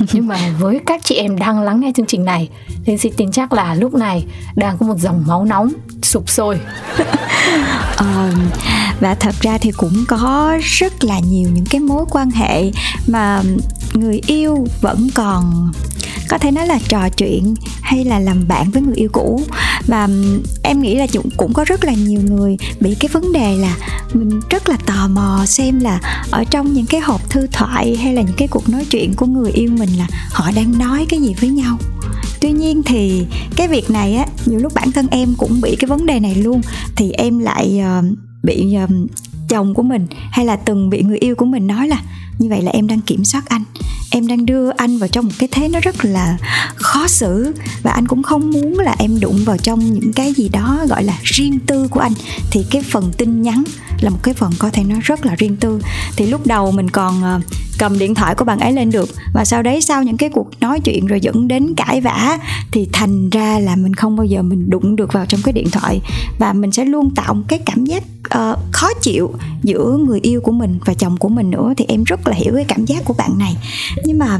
nhưng 0.12 0.26
mà 0.26 0.38
với 0.58 0.80
các 0.86 1.00
chị 1.04 1.14
em 1.14 1.38
đang 1.38 1.62
lắng 1.62 1.80
nghe 1.80 1.92
chương 1.96 2.06
trình 2.06 2.24
này 2.24 2.48
nên 2.86 2.98
xin 2.98 3.12
tin 3.16 3.32
chắc 3.32 3.52
là 3.52 3.74
lúc 3.74 3.94
này 3.94 4.24
đang 4.56 4.78
có 4.78 4.86
một 4.86 4.98
dòng 4.98 5.24
máu 5.26 5.44
nóng 5.44 5.72
sụp 6.02 6.30
sôi. 6.30 6.58
Ờ, 7.96 8.30
và 9.00 9.14
thật 9.14 9.34
ra 9.40 9.58
thì 9.58 9.70
cũng 9.70 10.04
có 10.08 10.58
rất 10.62 11.04
là 11.04 11.18
nhiều 11.18 11.48
những 11.54 11.64
cái 11.70 11.80
mối 11.80 12.04
quan 12.10 12.30
hệ 12.30 12.70
mà 13.06 13.42
người 13.94 14.20
yêu 14.26 14.66
vẫn 14.80 15.08
còn 15.14 15.72
có 16.28 16.38
thể 16.38 16.50
nói 16.50 16.66
là 16.66 16.78
trò 16.88 17.08
chuyện 17.08 17.54
hay 17.82 18.04
là 18.04 18.18
làm 18.18 18.48
bạn 18.48 18.70
với 18.70 18.82
người 18.82 18.94
yêu 18.94 19.08
cũ. 19.12 19.42
Và 19.86 20.08
em 20.62 20.82
nghĩ 20.82 20.94
là 20.94 21.06
cũng 21.36 21.52
có 21.52 21.64
rất 21.64 21.84
là 21.84 21.92
nhiều 21.92 22.20
người 22.24 22.56
bị 22.80 22.94
cái 22.94 23.08
vấn 23.08 23.32
đề 23.32 23.56
là 23.56 23.76
mình 24.12 24.40
rất 24.50 24.68
là 24.68 24.76
tò 24.86 25.08
mò 25.08 25.44
xem 25.46 25.80
là 25.80 26.00
ở 26.30 26.44
trong 26.44 26.72
những 26.72 26.86
cái 26.86 27.00
hộp 27.00 27.30
thư 27.30 27.46
thoại 27.52 27.96
hay 27.96 28.14
là 28.14 28.22
những 28.22 28.36
cái 28.36 28.48
cuộc 28.48 28.68
nói 28.68 28.84
chuyện 28.90 29.14
của 29.14 29.26
người 29.26 29.52
yêu 29.52 29.70
mình 29.78 29.81
là 29.90 30.06
họ 30.30 30.50
đang 30.56 30.78
nói 30.78 31.06
cái 31.08 31.20
gì 31.20 31.34
với 31.40 31.50
nhau. 31.50 31.78
Tuy 32.40 32.52
nhiên 32.52 32.82
thì 32.82 33.26
cái 33.56 33.68
việc 33.68 33.90
này 33.90 34.14
á 34.14 34.26
nhiều 34.46 34.58
lúc 34.58 34.74
bản 34.74 34.92
thân 34.92 35.06
em 35.10 35.34
cũng 35.38 35.60
bị 35.60 35.76
cái 35.76 35.88
vấn 35.88 36.06
đề 36.06 36.20
này 36.20 36.34
luôn. 36.34 36.60
Thì 36.96 37.12
em 37.12 37.38
lại 37.38 37.82
uh, 37.98 38.04
bị 38.42 38.76
uh, 38.84 38.90
chồng 39.48 39.74
của 39.74 39.82
mình 39.82 40.06
hay 40.30 40.46
là 40.46 40.56
từng 40.56 40.90
bị 40.90 41.02
người 41.02 41.18
yêu 41.18 41.34
của 41.34 41.44
mình 41.44 41.66
nói 41.66 41.88
là 41.88 42.02
như 42.38 42.48
vậy 42.48 42.62
là 42.62 42.70
em 42.70 42.86
đang 42.86 43.00
kiểm 43.00 43.24
soát 43.24 43.48
anh 43.48 43.64
em 44.14 44.26
đang 44.26 44.46
đưa 44.46 44.70
anh 44.70 44.98
vào 44.98 45.08
trong 45.08 45.24
một 45.24 45.32
cái 45.38 45.48
thế 45.52 45.68
nó 45.68 45.80
rất 45.80 46.04
là 46.04 46.38
khó 46.74 47.06
xử 47.06 47.54
và 47.82 47.90
anh 47.90 48.06
cũng 48.06 48.22
không 48.22 48.50
muốn 48.50 48.78
là 48.78 48.96
em 48.98 49.20
đụng 49.20 49.40
vào 49.44 49.56
trong 49.58 49.92
những 49.92 50.12
cái 50.12 50.32
gì 50.32 50.48
đó 50.48 50.84
gọi 50.88 51.04
là 51.04 51.18
riêng 51.22 51.58
tư 51.66 51.88
của 51.88 52.00
anh. 52.00 52.12
Thì 52.50 52.64
cái 52.70 52.82
phần 52.82 53.12
tin 53.18 53.42
nhắn 53.42 53.64
là 54.00 54.10
một 54.10 54.18
cái 54.22 54.34
phần 54.34 54.52
có 54.58 54.70
thể 54.70 54.84
nó 54.84 54.96
rất 55.02 55.26
là 55.26 55.34
riêng 55.34 55.56
tư. 55.56 55.80
Thì 56.16 56.26
lúc 56.26 56.46
đầu 56.46 56.70
mình 56.72 56.90
còn 56.90 57.22
ờ, 57.22 57.40
cầm 57.78 57.98
điện 57.98 58.14
thoại 58.14 58.34
của 58.34 58.44
bạn 58.44 58.60
ấy 58.60 58.72
lên 58.72 58.90
được 58.90 59.08
và 59.34 59.44
sau 59.44 59.62
đấy 59.62 59.80
sau 59.80 60.02
những 60.02 60.16
cái 60.16 60.28
cuộc 60.28 60.60
nói 60.60 60.80
chuyện 60.80 61.06
rồi 61.06 61.20
dẫn 61.20 61.48
đến 61.48 61.74
cãi 61.76 62.00
vã 62.00 62.38
thì 62.72 62.88
thành 62.92 63.30
ra 63.30 63.58
là 63.58 63.76
mình 63.76 63.94
không 63.94 64.16
bao 64.16 64.24
giờ 64.24 64.42
mình 64.42 64.70
đụng 64.70 64.96
được 64.96 65.12
vào 65.12 65.26
trong 65.26 65.40
cái 65.44 65.52
điện 65.52 65.70
thoại 65.70 66.00
và 66.38 66.52
mình 66.52 66.72
sẽ 66.72 66.84
luôn 66.84 67.14
tạo 67.14 67.34
một 67.34 67.42
cái 67.48 67.58
cảm 67.66 67.84
giác 67.84 68.02
uh, 68.38 68.58
khó 68.72 68.88
chịu 69.02 69.32
giữa 69.62 69.98
người 70.06 70.20
yêu 70.22 70.40
của 70.40 70.52
mình 70.52 70.78
và 70.84 70.94
chồng 70.94 71.16
của 71.16 71.28
mình 71.28 71.50
nữa 71.50 71.72
thì 71.76 71.84
em 71.88 72.04
rất 72.04 72.26
là 72.26 72.34
hiểu 72.34 72.52
cái 72.54 72.64
cảm 72.64 72.84
giác 72.84 73.04
của 73.04 73.14
bạn 73.18 73.38
này 73.38 73.56
nhưng 74.04 74.18
mà 74.18 74.38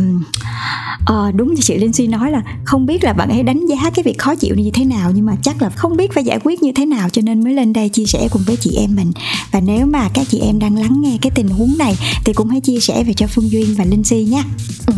uh, 1.13 1.35
đúng 1.35 1.55
như 1.55 1.61
chị 1.63 1.79
Linh 1.79 1.93
suy 1.93 2.07
nói 2.07 2.31
là 2.31 2.43
không 2.65 2.87
biết 2.87 3.05
là 3.05 3.13
bạn 3.13 3.29
ấy 3.29 3.43
đánh 3.43 3.67
giá 3.67 3.91
cái 3.95 4.03
việc 4.03 4.19
khó 4.19 4.35
chịu 4.35 4.55
như 4.55 4.71
thế 4.75 4.85
nào 4.85 5.13
nhưng 5.15 5.27
mà 5.27 5.37
chắc 5.43 5.63
là 5.63 5.71
không 5.71 5.97
biết 5.97 6.13
phải 6.15 6.25
giải 6.25 6.39
quyết 6.45 6.63
như 6.63 6.73
thế 6.73 6.87
nào 6.87 7.09
cho 7.09 7.23
nên 7.25 7.45
mới 7.45 7.55
lên 7.55 7.73
đây 7.73 7.89
chia 7.89 8.07
sẻ 8.07 8.29
cùng 8.31 8.43
với 8.47 8.57
chị 8.57 8.77
em 8.77 8.97
mình 8.97 9.13
và 9.53 9.61
nếu 9.61 9.87
mà 9.87 10.09
các 10.15 10.27
chị 10.31 10.39
em 10.39 10.59
đang 10.59 10.77
lắng 10.77 11.01
nghe 11.01 11.19
cái 11.23 11.31
tình 11.35 11.49
huống 11.49 11.79
này 11.79 11.97
thì 12.25 12.33
cũng 12.33 12.49
hãy 12.49 12.61
chia 12.61 12.81
sẻ 12.81 13.05
về 13.05 13.13
cho 13.13 13.27
Phương 13.27 13.51
Duyên 13.51 13.75
và 13.79 13.85
Linh 13.85 14.05
Si 14.05 14.25
nhé. 14.25 14.43
Ừ. 14.87 14.95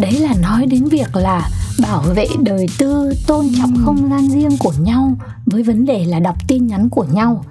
Đấy 0.00 0.12
là 0.12 0.34
nói 0.42 0.66
đến 0.66 0.84
việc 0.84 1.16
là 1.16 1.48
bảo 1.82 2.00
vệ 2.00 2.26
đời 2.42 2.66
tư, 2.78 3.12
tôn 3.26 3.46
trọng 3.58 3.74
ừ. 3.74 3.82
không 3.84 4.10
gian 4.10 4.28
riêng 4.28 4.56
của 4.58 4.72
nhau 4.80 5.16
với 5.46 5.62
vấn 5.62 5.86
đề 5.86 6.04
là 6.04 6.20
đọc 6.20 6.36
tin 6.48 6.66
nhắn 6.66 6.88
của 6.88 7.04
nhau. 7.12 7.44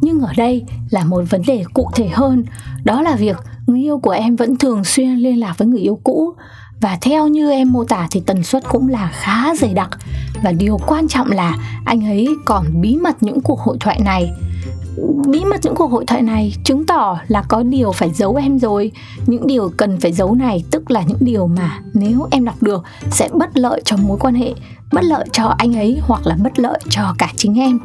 Nhưng 0.00 0.20
ở 0.20 0.32
đây 0.36 0.64
là 0.90 1.04
một 1.04 1.22
vấn 1.30 1.42
đề 1.46 1.64
cụ 1.74 1.90
thể 1.94 2.08
hơn, 2.08 2.44
đó 2.84 3.02
là 3.02 3.16
việc 3.16 3.36
người 3.66 3.80
yêu 3.80 3.98
của 3.98 4.10
em 4.10 4.36
vẫn 4.36 4.56
thường 4.56 4.84
xuyên 4.84 5.16
liên 5.16 5.40
lạc 5.40 5.58
với 5.58 5.68
người 5.68 5.80
yêu 5.80 6.00
cũ 6.04 6.34
và 6.80 6.98
theo 7.00 7.28
như 7.28 7.50
em 7.50 7.72
mô 7.72 7.84
tả 7.84 8.08
thì 8.10 8.22
tần 8.26 8.42
suất 8.42 8.62
cũng 8.68 8.88
là 8.88 9.10
khá 9.12 9.54
dày 9.54 9.74
đặc 9.74 9.90
và 10.42 10.52
điều 10.52 10.78
quan 10.86 11.08
trọng 11.08 11.30
là 11.30 11.56
anh 11.84 12.06
ấy 12.06 12.28
còn 12.44 12.80
bí 12.80 12.96
mật 12.96 13.22
những 13.22 13.40
cuộc 13.40 13.60
hội 13.60 13.76
thoại 13.80 14.00
này 14.04 14.30
bí 15.28 15.44
mật 15.44 15.60
những 15.62 15.74
cuộc 15.74 15.90
hội 15.90 16.04
thoại 16.06 16.22
này 16.22 16.54
chứng 16.64 16.86
tỏ 16.86 17.18
là 17.28 17.42
có 17.48 17.62
điều 17.62 17.92
phải 17.92 18.10
giấu 18.10 18.34
em 18.34 18.58
rồi. 18.58 18.92
Những 19.26 19.46
điều 19.46 19.70
cần 19.76 20.00
phải 20.00 20.12
giấu 20.12 20.34
này 20.34 20.64
tức 20.70 20.90
là 20.90 21.02
những 21.02 21.18
điều 21.20 21.46
mà 21.46 21.78
nếu 21.94 22.28
em 22.30 22.44
đọc 22.44 22.62
được 22.62 22.84
sẽ 23.10 23.28
bất 23.32 23.58
lợi 23.58 23.82
cho 23.84 23.96
mối 23.96 24.18
quan 24.20 24.34
hệ 24.34 24.54
bất 24.92 25.04
lợi 25.04 25.26
cho 25.32 25.54
anh 25.58 25.76
ấy 25.76 26.00
hoặc 26.02 26.26
là 26.26 26.36
bất 26.42 26.58
lợi 26.58 26.78
cho 26.88 27.14
cả 27.18 27.32
chính 27.36 27.58
em. 27.58 27.78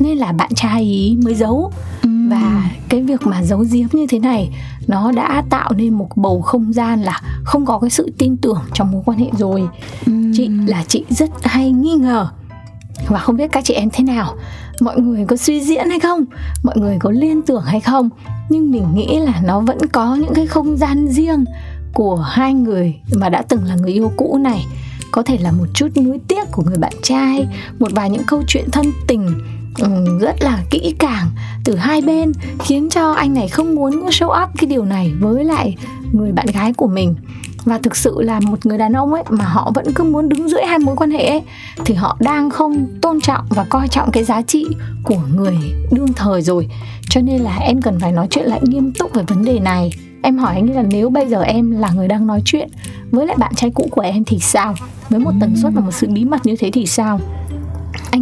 Nên 0.00 0.18
là 0.18 0.32
bạn 0.32 0.50
trai 0.54 0.82
ý 0.82 1.18
mới 1.24 1.34
giấu. 1.34 1.72
Và 2.02 2.70
cái 2.88 3.02
việc 3.02 3.26
mà 3.26 3.42
giấu 3.42 3.64
giếm 3.72 3.86
như 3.92 4.06
thế 4.08 4.18
này 4.18 4.50
nó 4.86 5.12
đã 5.12 5.44
tạo 5.50 5.72
nên 5.76 5.94
một 5.94 6.08
bầu 6.16 6.42
không 6.42 6.72
gian 6.72 7.02
là 7.02 7.20
không 7.44 7.66
có 7.66 7.78
cái 7.78 7.90
sự 7.90 8.12
tin 8.18 8.36
tưởng 8.36 8.60
trong 8.72 8.92
mối 8.92 9.02
quan 9.04 9.18
hệ 9.18 9.26
rồi. 9.38 9.68
Chị 10.34 10.48
là 10.66 10.84
chị 10.88 11.04
rất 11.08 11.30
hay 11.42 11.70
nghi 11.70 11.94
ngờ. 11.94 12.28
Và 13.08 13.18
không 13.18 13.36
biết 13.36 13.52
các 13.52 13.64
chị 13.64 13.74
em 13.74 13.88
thế 13.92 14.04
nào 14.04 14.34
mọi 14.80 15.00
người 15.00 15.24
có 15.28 15.36
suy 15.36 15.60
diễn 15.60 15.90
hay 15.90 16.00
không? 16.00 16.24
Mọi 16.62 16.78
người 16.78 16.96
có 17.00 17.10
liên 17.10 17.42
tưởng 17.42 17.62
hay 17.62 17.80
không? 17.80 18.08
Nhưng 18.48 18.70
mình 18.70 18.86
nghĩ 18.94 19.18
là 19.18 19.40
nó 19.44 19.60
vẫn 19.60 19.78
có 19.92 20.14
những 20.14 20.34
cái 20.34 20.46
không 20.46 20.76
gian 20.76 21.08
riêng 21.08 21.44
của 21.94 22.16
hai 22.16 22.54
người 22.54 22.94
mà 23.14 23.28
đã 23.28 23.42
từng 23.42 23.64
là 23.64 23.76
người 23.76 23.92
yêu 23.92 24.12
cũ 24.16 24.38
này. 24.40 24.66
Có 25.10 25.22
thể 25.22 25.38
là 25.38 25.52
một 25.52 25.66
chút 25.74 25.88
nuối 25.96 26.18
tiếc 26.28 26.52
của 26.52 26.62
người 26.66 26.78
bạn 26.78 26.92
trai, 27.02 27.46
một 27.78 27.92
vài 27.92 28.10
những 28.10 28.24
câu 28.26 28.42
chuyện 28.46 28.64
thân 28.72 28.86
tình 29.06 29.28
ừ, 29.78 30.18
rất 30.20 30.42
là 30.42 30.62
kỹ 30.70 30.94
càng 30.98 31.30
từ 31.64 31.76
hai 31.76 32.00
bên, 32.00 32.32
khiến 32.58 32.88
cho 32.90 33.12
anh 33.12 33.34
này 33.34 33.48
không 33.48 33.74
muốn 33.74 34.06
show 34.06 34.44
up 34.44 34.50
cái 34.58 34.70
điều 34.70 34.84
này 34.84 35.12
với 35.20 35.44
lại 35.44 35.76
người 36.12 36.32
bạn 36.32 36.46
gái 36.46 36.72
của 36.72 36.86
mình 36.88 37.14
và 37.64 37.78
thực 37.78 37.96
sự 37.96 38.22
là 38.22 38.40
một 38.40 38.66
người 38.66 38.78
đàn 38.78 38.92
ông 38.92 39.14
ấy 39.14 39.22
mà 39.28 39.44
họ 39.44 39.70
vẫn 39.74 39.92
cứ 39.94 40.04
muốn 40.04 40.28
đứng 40.28 40.48
giữa 40.48 40.64
hai 40.66 40.78
mối 40.78 40.96
quan 40.96 41.10
hệ 41.10 41.26
ấy, 41.26 41.42
thì 41.84 41.94
họ 41.94 42.16
đang 42.20 42.50
không 42.50 42.86
tôn 43.02 43.20
trọng 43.20 43.44
và 43.48 43.64
coi 43.64 43.88
trọng 43.88 44.10
cái 44.10 44.24
giá 44.24 44.42
trị 44.42 44.66
của 45.02 45.18
người 45.34 45.56
đương 45.90 46.12
thời 46.12 46.42
rồi. 46.42 46.68
Cho 47.10 47.20
nên 47.20 47.40
là 47.40 47.56
em 47.56 47.82
cần 47.82 48.00
phải 48.00 48.12
nói 48.12 48.26
chuyện 48.30 48.46
lại 48.46 48.60
nghiêm 48.62 48.92
túc 48.98 49.14
về 49.14 49.22
vấn 49.28 49.44
đề 49.44 49.58
này. 49.58 49.90
Em 50.22 50.38
hỏi 50.38 50.54
anh 50.54 50.74
là 50.74 50.82
nếu 50.82 51.10
bây 51.10 51.28
giờ 51.28 51.42
em 51.42 51.70
là 51.70 51.90
người 51.90 52.08
đang 52.08 52.26
nói 52.26 52.42
chuyện 52.44 52.68
với 53.10 53.26
lại 53.26 53.36
bạn 53.38 53.54
trai 53.54 53.70
cũ 53.70 53.88
của 53.90 54.00
em 54.00 54.24
thì 54.24 54.38
sao? 54.38 54.74
Với 55.08 55.20
một 55.20 55.32
tần 55.40 55.54
suất 55.62 55.72
và 55.74 55.80
một 55.80 55.90
sự 55.92 56.06
bí 56.06 56.24
mật 56.24 56.46
như 56.46 56.56
thế 56.58 56.70
thì 56.70 56.86
sao? 56.86 57.20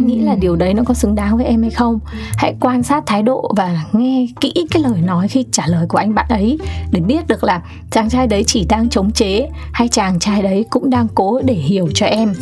Anh 0.01 0.07
nghĩ 0.07 0.19
là 0.19 0.35
điều 0.35 0.55
đấy 0.55 0.73
nó 0.73 0.83
có 0.83 0.93
xứng 0.93 1.15
đáng 1.15 1.37
với 1.37 1.45
em 1.45 1.61
hay 1.61 1.71
không? 1.71 1.99
Hãy 2.37 2.55
quan 2.59 2.83
sát 2.83 3.03
thái 3.05 3.23
độ 3.23 3.51
và 3.55 3.85
nghe 3.93 4.27
kỹ 4.39 4.53
cái 4.71 4.83
lời 4.83 5.01
nói 5.01 5.27
khi 5.27 5.45
trả 5.51 5.67
lời 5.67 5.85
của 5.87 5.97
anh 5.97 6.15
bạn 6.15 6.25
ấy 6.29 6.57
để 6.91 6.99
biết 6.99 7.27
được 7.27 7.43
là 7.43 7.61
chàng 7.91 8.09
trai 8.09 8.27
đấy 8.27 8.43
chỉ 8.47 8.65
đang 8.69 8.89
chống 8.89 9.11
chế 9.11 9.49
hay 9.73 9.87
chàng 9.87 10.19
trai 10.19 10.41
đấy 10.41 10.65
cũng 10.69 10.89
đang 10.89 11.07
cố 11.15 11.41
để 11.45 11.53
hiểu 11.53 11.89
cho 11.93 12.05
em 12.05 12.33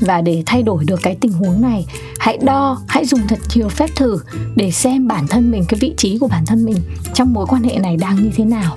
và 0.00 0.20
để 0.20 0.42
thay 0.46 0.62
đổi 0.62 0.84
được 0.84 1.00
cái 1.02 1.16
tình 1.20 1.32
huống 1.32 1.60
này 1.60 1.86
hãy 2.18 2.38
đo 2.42 2.80
hãy 2.88 3.06
dùng 3.06 3.20
thật 3.28 3.38
nhiều 3.54 3.68
phép 3.68 3.90
thử 3.96 4.18
để 4.56 4.70
xem 4.70 5.08
bản 5.08 5.26
thân 5.26 5.50
mình 5.50 5.64
cái 5.68 5.80
vị 5.80 5.94
trí 5.96 6.18
của 6.18 6.28
bản 6.28 6.46
thân 6.46 6.64
mình 6.64 6.76
trong 7.14 7.32
mối 7.32 7.46
quan 7.46 7.62
hệ 7.62 7.78
này 7.78 7.96
đang 7.96 8.16
như 8.16 8.30
thế 8.36 8.44
nào. 8.44 8.76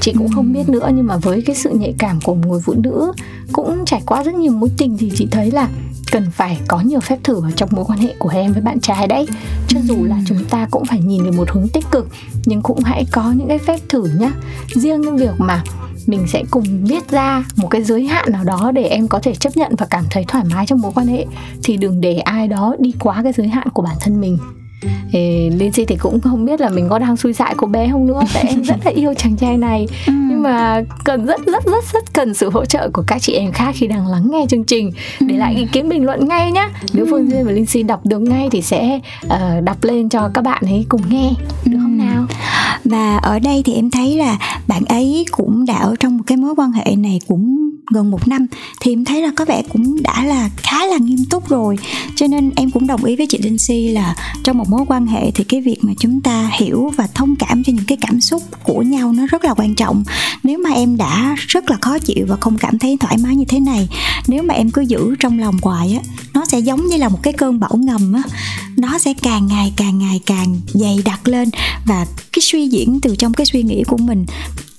Chị 0.00 0.12
cũng 0.18 0.28
không 0.34 0.52
biết 0.52 0.68
nữa 0.68 0.90
nhưng 0.94 1.06
mà 1.06 1.16
với 1.16 1.42
cái 1.42 1.56
sự 1.56 1.70
nhạy 1.70 1.94
cảm 1.98 2.20
của 2.20 2.34
một 2.34 2.48
người 2.48 2.60
phụ 2.64 2.74
nữ 2.76 3.12
cũng 3.52 3.84
trải 3.86 4.02
qua 4.06 4.22
rất 4.22 4.34
nhiều 4.34 4.52
mối 4.52 4.70
tình 4.76 4.98
thì 4.98 5.12
chị 5.14 5.28
thấy 5.30 5.50
là 5.50 5.68
cần 6.12 6.30
phải 6.30 6.60
có 6.68 6.80
nhiều 6.80 7.00
phép 7.00 7.18
thử 7.24 7.40
vào 7.40 7.50
trong 7.50 7.68
mối 7.72 7.84
quan 7.84 7.98
hệ 7.98 8.14
của 8.18 8.28
em 8.28 8.52
với 8.52 8.62
bạn 8.62 8.80
trai 8.80 9.06
đấy. 9.06 9.26
Cho 9.68 9.80
dù 9.84 10.04
là 10.04 10.16
chúng 10.26 10.44
ta 10.44 10.68
cũng 10.70 10.84
phải 10.84 11.00
nhìn 11.00 11.24
về 11.24 11.30
một 11.30 11.50
hướng 11.50 11.68
tích 11.68 11.84
cực 11.90 12.08
nhưng 12.46 12.62
cũng 12.62 12.80
hãy 12.84 13.06
có 13.12 13.32
những 13.32 13.48
cái 13.48 13.58
phép 13.58 13.80
thử 13.88 14.04
nhá. 14.20 14.32
Riêng 14.74 15.02
cái 15.04 15.12
việc 15.12 15.34
mà 15.38 15.64
mình 16.08 16.26
sẽ 16.28 16.44
cùng 16.50 16.84
viết 16.84 17.10
ra 17.10 17.44
một 17.56 17.68
cái 17.70 17.82
giới 17.82 18.06
hạn 18.06 18.32
nào 18.32 18.44
đó 18.44 18.70
để 18.74 18.82
em 18.82 19.08
có 19.08 19.18
thể 19.22 19.34
chấp 19.34 19.56
nhận 19.56 19.72
và 19.78 19.86
cảm 19.90 20.04
thấy 20.10 20.24
thoải 20.28 20.44
mái 20.44 20.66
trong 20.66 20.80
mối 20.80 20.92
quan 20.94 21.06
hệ, 21.06 21.26
thì 21.64 21.76
đừng 21.76 22.00
để 22.00 22.18
ai 22.18 22.48
đó 22.48 22.76
đi 22.78 22.94
quá 23.00 23.22
cái 23.22 23.32
giới 23.32 23.48
hạn 23.48 23.68
của 23.68 23.82
bản 23.82 23.96
thân 24.00 24.20
mình 24.20 24.38
thì 25.12 25.50
Lindsay 25.50 25.84
thì 25.86 25.96
cũng 25.96 26.20
không 26.20 26.44
biết 26.44 26.60
là 26.60 26.68
mình 26.68 26.88
có 26.88 26.98
đang 26.98 27.16
xui 27.16 27.32
dại 27.32 27.54
cô 27.56 27.66
bé 27.66 27.88
không 27.92 28.06
nữa. 28.06 28.20
Tại 28.34 28.44
em 28.48 28.62
rất 28.62 28.76
là 28.84 28.90
yêu 28.90 29.14
chàng 29.14 29.36
trai 29.36 29.56
này. 29.56 29.86
Ừ. 30.06 30.12
nhưng 30.30 30.42
mà 30.42 30.82
cần 31.04 31.26
rất 31.26 31.40
rất 31.46 31.64
rất 31.64 31.84
rất 31.92 32.14
cần 32.14 32.34
sự 32.34 32.50
hỗ 32.50 32.64
trợ 32.64 32.90
của 32.92 33.02
các 33.06 33.22
chị 33.22 33.32
em 33.32 33.52
khác 33.52 33.74
khi 33.74 33.86
đang 33.86 34.06
lắng 34.06 34.28
nghe 34.30 34.46
chương 34.48 34.64
trình. 34.64 34.92
Để 35.20 35.36
lại 35.36 35.54
ý 35.54 35.66
kiến 35.72 35.88
bình 35.88 36.04
luận 36.04 36.28
ngay 36.28 36.52
nhá. 36.52 36.70
Nếu 36.92 37.04
ừ. 37.04 37.08
Phương 37.10 37.30
Duyên 37.30 37.44
và 37.44 37.52
Lindsay 37.52 37.82
đọc 37.82 38.06
được 38.06 38.18
ngay 38.18 38.48
thì 38.50 38.62
sẽ 38.62 39.00
uh, 39.26 39.64
đọc 39.64 39.84
lên 39.84 40.08
cho 40.08 40.30
các 40.34 40.42
bạn 40.42 40.62
ấy 40.66 40.86
cùng 40.88 41.00
nghe. 41.08 41.30
Được 41.64 41.78
không 41.82 41.98
nào? 41.98 42.26
Và 42.84 43.16
ở 43.16 43.38
đây 43.38 43.62
thì 43.66 43.74
em 43.74 43.90
thấy 43.90 44.16
là 44.16 44.38
bạn 44.68 44.84
ấy 44.84 45.24
cũng 45.30 45.66
đã 45.66 45.76
ở 45.76 45.94
trong 46.00 46.16
một 46.16 46.24
cái 46.26 46.38
mối 46.38 46.54
quan 46.56 46.72
hệ 46.72 46.96
này 46.96 47.20
cũng 47.28 47.67
gần 47.90 48.10
một 48.10 48.28
năm 48.28 48.46
thì 48.80 48.92
em 48.92 49.04
thấy 49.04 49.22
là 49.22 49.30
có 49.36 49.44
vẻ 49.44 49.62
cũng 49.72 50.02
đã 50.02 50.24
là 50.24 50.50
khá 50.56 50.86
là 50.86 50.96
nghiêm 50.96 51.24
túc 51.30 51.48
rồi. 51.48 51.78
Cho 52.16 52.26
nên 52.26 52.50
em 52.56 52.70
cũng 52.70 52.86
đồng 52.86 53.04
ý 53.04 53.16
với 53.16 53.26
chị 53.26 53.38
Linh 53.38 53.58
Si 53.58 53.88
là 53.88 54.16
trong 54.44 54.58
một 54.58 54.68
mối 54.68 54.84
quan 54.88 55.06
hệ 55.06 55.30
thì 55.30 55.44
cái 55.44 55.60
việc 55.60 55.84
mà 55.84 55.92
chúng 55.98 56.20
ta 56.20 56.50
hiểu 56.58 56.92
và 56.96 57.06
thông 57.14 57.36
cảm 57.36 57.64
cho 57.64 57.72
những 57.72 57.84
cái 57.84 57.98
cảm 58.00 58.20
xúc 58.20 58.42
của 58.62 58.82
nhau 58.82 59.12
nó 59.12 59.26
rất 59.26 59.44
là 59.44 59.54
quan 59.54 59.74
trọng. 59.74 60.04
Nếu 60.42 60.58
mà 60.58 60.70
em 60.70 60.96
đã 60.96 61.36
rất 61.38 61.70
là 61.70 61.76
khó 61.80 61.98
chịu 61.98 62.26
và 62.28 62.36
không 62.40 62.58
cảm 62.58 62.78
thấy 62.78 62.96
thoải 63.00 63.16
mái 63.18 63.36
như 63.36 63.44
thế 63.48 63.60
này, 63.60 63.88
nếu 64.26 64.42
mà 64.42 64.54
em 64.54 64.70
cứ 64.70 64.82
giữ 64.82 65.14
trong 65.18 65.38
lòng 65.38 65.56
hoài 65.62 65.92
á, 65.92 66.00
nó 66.34 66.44
sẽ 66.44 66.58
giống 66.58 66.86
như 66.86 66.96
là 66.96 67.08
một 67.08 67.22
cái 67.22 67.32
cơn 67.32 67.60
bão 67.60 67.76
ngầm 67.76 68.12
á. 68.12 68.22
Nó 68.76 68.98
sẽ 68.98 69.14
càng 69.22 69.46
ngày 69.46 69.72
càng 69.76 69.98
ngày, 69.98 70.20
càng 70.26 70.56
dày 70.66 70.98
đặc 71.04 71.28
lên 71.28 71.50
và 71.86 72.06
cái 72.32 72.40
suy 72.40 72.68
diễn 72.68 73.00
từ 73.00 73.16
trong 73.16 73.34
cái 73.34 73.46
suy 73.46 73.62
nghĩ 73.62 73.84
của 73.84 73.96
mình 73.96 74.26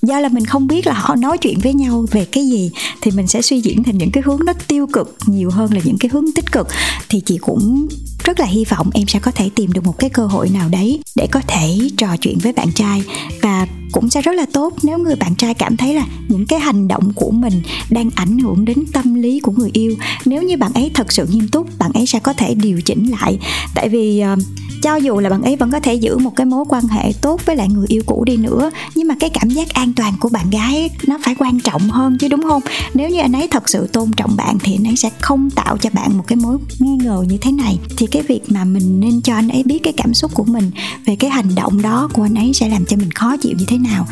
do 0.02 0.20
là 0.20 0.28
mình 0.28 0.44
không 0.44 0.66
biết 0.66 0.86
là 0.86 0.92
họ 0.92 1.14
nói 1.16 1.38
chuyện 1.38 1.58
với 1.62 1.74
nhau 1.74 2.04
về 2.10 2.24
cái 2.24 2.46
gì, 2.46 2.70
thì 3.00 3.10
mình 3.10 3.26
sẽ 3.26 3.42
suy 3.42 3.60
diễn 3.60 3.82
thành 3.82 3.98
những 3.98 4.10
cái 4.10 4.22
hướng 4.26 4.38
nó 4.44 4.52
tiêu 4.68 4.86
cực 4.92 5.16
nhiều 5.26 5.50
hơn 5.50 5.74
là 5.74 5.80
những 5.84 5.98
cái 5.98 6.10
hướng 6.12 6.24
tích 6.34 6.52
cực. 6.52 6.68
Thì 7.08 7.20
chị 7.20 7.38
cũng 7.38 7.86
rất 8.24 8.40
là 8.40 8.46
hy 8.46 8.64
vọng 8.64 8.90
em 8.94 9.06
sẽ 9.06 9.18
có 9.18 9.30
thể 9.30 9.50
tìm 9.54 9.72
được 9.72 9.84
một 9.84 9.98
cái 9.98 10.10
cơ 10.10 10.26
hội 10.26 10.48
nào 10.48 10.68
đấy 10.68 11.00
để 11.16 11.26
có 11.30 11.40
thể 11.46 11.78
trò 11.96 12.16
chuyện 12.20 12.38
với 12.42 12.52
bạn 12.52 12.72
trai. 12.74 13.02
Và 13.42 13.66
cũng 13.92 14.10
sẽ 14.10 14.22
rất 14.22 14.32
là 14.32 14.46
tốt 14.52 14.74
nếu 14.82 14.98
người 14.98 15.16
bạn 15.16 15.34
trai 15.34 15.54
cảm 15.54 15.76
thấy 15.76 15.94
là 15.94 16.06
những 16.28 16.46
cái 16.46 16.60
hành 16.60 16.88
động 16.88 17.12
của 17.14 17.30
mình 17.30 17.62
đang 17.90 18.10
ảnh 18.14 18.38
hưởng 18.38 18.64
đến 18.64 18.84
tâm 18.92 19.14
lý 19.14 19.40
của 19.40 19.52
người 19.56 19.70
yêu. 19.72 19.94
Nếu 20.24 20.42
như 20.42 20.56
bạn 20.56 20.72
ấy 20.74 20.90
thật 20.94 21.12
sự 21.12 21.26
nghiêm 21.30 21.48
túc 21.48 21.78
bạn 21.78 21.90
ấy 21.94 22.06
sẽ 22.06 22.18
có 22.18 22.32
thể 22.32 22.54
điều 22.54 22.80
chỉnh 22.80 23.10
lại. 23.10 23.38
Tại 23.74 23.88
vì 23.88 24.22
uh, 24.32 24.38
cho 24.82 24.96
dù 24.96 25.18
là 25.18 25.30
bạn 25.30 25.42
ấy 25.42 25.56
vẫn 25.56 25.70
có 25.70 25.80
thể 25.80 25.94
giữ 25.94 26.18
một 26.18 26.36
cái 26.36 26.46
mối 26.46 26.64
quan 26.68 26.88
hệ 26.88 27.12
tốt 27.20 27.40
với 27.46 27.56
lại 27.56 27.68
người 27.68 27.86
yêu 27.88 28.02
cũ 28.06 28.24
đi 28.24 28.36
nữa 28.36 28.70
nhưng 28.94 29.08
mà 29.08 29.14
cái 29.20 29.30
cảm 29.30 29.48
giác 29.48 29.68
an 29.74 29.92
toàn 29.92 30.14
của 30.20 30.28
bạn 30.28 30.50
gái 30.50 30.90
nó 31.06 31.18
phải 31.22 31.34
quan 31.38 31.60
trọng 31.60 31.90
hơn 31.90 32.18
chứ 32.18 32.28
đúng 32.28 32.42
không? 32.42 32.62
Nếu 32.94 33.08
như 33.08 33.20
anh 33.20 33.32
ấy 33.32 33.48
thật 33.48 33.68
sự 33.68 33.86
tôn 33.86 34.10
trọng 34.16 34.36
bạn 34.36 34.58
thì 34.62 34.74
anh 34.74 34.86
ấy 34.86 34.96
sẽ 34.96 35.10
không 35.20 35.50
tạo 35.50 35.76
cho 35.76 35.90
bạn 35.92 36.16
một 36.16 36.24
cái 36.26 36.36
mối 36.36 36.58
nghi 36.78 36.96
ngờ 37.04 37.24
như 37.28 37.36
thế 37.40 37.52
này. 37.52 37.78
Thì 37.96 38.06
cái 38.06 38.22
việc 38.22 38.40
mà 38.48 38.64
mình 38.64 39.00
nên 39.00 39.20
cho 39.20 39.34
anh 39.34 39.48
ấy 39.48 39.62
biết 39.62 39.78
cái 39.82 39.92
cảm 39.92 40.14
xúc 40.14 40.30
của 40.34 40.44
mình 40.44 40.70
về 41.06 41.16
cái 41.16 41.30
hành 41.30 41.54
động 41.54 41.82
đó 41.82 42.08
của 42.12 42.22
anh 42.22 42.34
ấy 42.34 42.52
sẽ 42.54 42.68
làm 42.68 42.84
cho 42.84 42.96
mình 42.96 43.10
khó 43.10 43.36
chịu 43.36 43.52
như 43.58 43.64
thế 43.68 43.78
nào. 43.82 44.06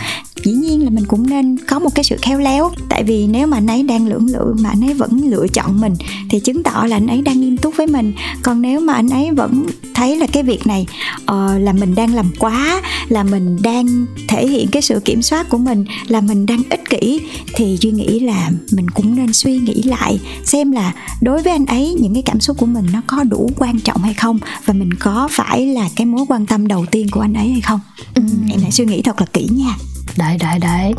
Dĩ 0.45 0.53
nhiên 0.53 0.85
là 0.85 0.91
mình 0.91 1.05
cũng 1.05 1.31
nên 1.31 1.57
có 1.59 1.79
một 1.79 1.95
cái 1.95 2.05
sự 2.05 2.17
khéo 2.23 2.39
léo 2.39 2.71
tại 2.89 3.05
vì 3.05 3.27
nếu 3.27 3.47
mà 3.47 3.57
anh 3.57 3.67
ấy 3.67 3.83
đang 3.83 4.07
lưỡng 4.07 4.27
lự 4.27 4.55
mà 4.59 4.69
anh 4.69 4.85
ấy 4.85 4.95
vẫn 4.95 5.31
lựa 5.31 5.47
chọn 5.49 5.81
mình 5.81 5.95
thì 6.31 6.41
chứng 6.41 6.63
tỏ 6.63 6.85
là 6.89 6.97
anh 6.97 7.07
ấy 7.07 7.23
đang 7.23 7.41
nghiêm 7.41 7.57
túc 7.57 7.77
với 7.77 7.87
mình. 7.87 8.13
Còn 8.43 8.63
nếu 8.63 8.81
mà 8.81 8.93
anh 8.93 9.09
ấy 9.09 9.31
vẫn 9.31 9.67
thấy 9.95 10.17
là 10.17 10.27
cái 10.27 10.43
việc 10.43 10.67
này 10.67 10.87
uh, 11.23 11.61
là 11.61 11.73
mình 11.73 11.95
đang 11.95 12.15
làm 12.15 12.31
quá 12.39 12.83
là 13.09 13.23
mình 13.23 13.57
đang 13.63 14.07
thể 14.29 14.47
hiện 14.47 14.69
cái 14.69 14.83
sự 14.83 15.01
kiểm 15.05 15.23
soát 15.23 15.49
của 15.49 15.59
mình 15.59 15.85
là 16.07 16.21
mình 16.21 16.47
đang 16.47 16.63
ích 16.71 16.91
kỷ 16.91 17.21
thì 17.55 17.77
duy 17.81 17.91
nghĩ 17.91 18.21
là 18.21 18.51
mình 18.73 18.91
cũng 18.91 19.17
nên 19.17 19.33
suy 19.33 19.59
nghĩ 19.59 19.83
lại 19.83 20.19
xem 20.45 20.73
là 20.73 20.93
đối 21.21 21.43
với 21.43 21.53
anh 21.53 21.67
ấy 21.67 21.97
những 22.01 22.15
cái 22.15 22.23
cảm 22.23 22.41
xúc 22.41 22.57
của 22.59 22.67
mình 22.67 22.87
nó 22.93 23.01
có 23.07 23.25
đủ 23.25 23.51
quan 23.57 23.81
trọng 23.81 24.03
hay 24.03 24.15
không 24.15 24.39
và 24.65 24.75
mình 24.75 24.95
có 24.95 25.29
phải 25.31 25.67
là 25.67 25.89
cái 25.97 26.07
mối 26.07 26.25
quan 26.29 26.47
tâm 26.47 26.67
đầu 26.67 26.87
tiên 26.91 27.07
của 27.11 27.21
anh 27.21 27.35
ấy 27.35 27.49
hay 27.49 27.61
không. 27.61 27.81
Ừ. 28.15 28.23
em 28.51 28.61
hãy 28.61 28.73
suy 28.73 28.85
nghĩ 28.85 29.03
thật 29.03 29.21
là 29.21 29.27
kỹ 29.33 29.49
nha 29.59 29.98
đấy 30.17 30.37
đấy 30.41 30.59
đấy. 30.59 30.95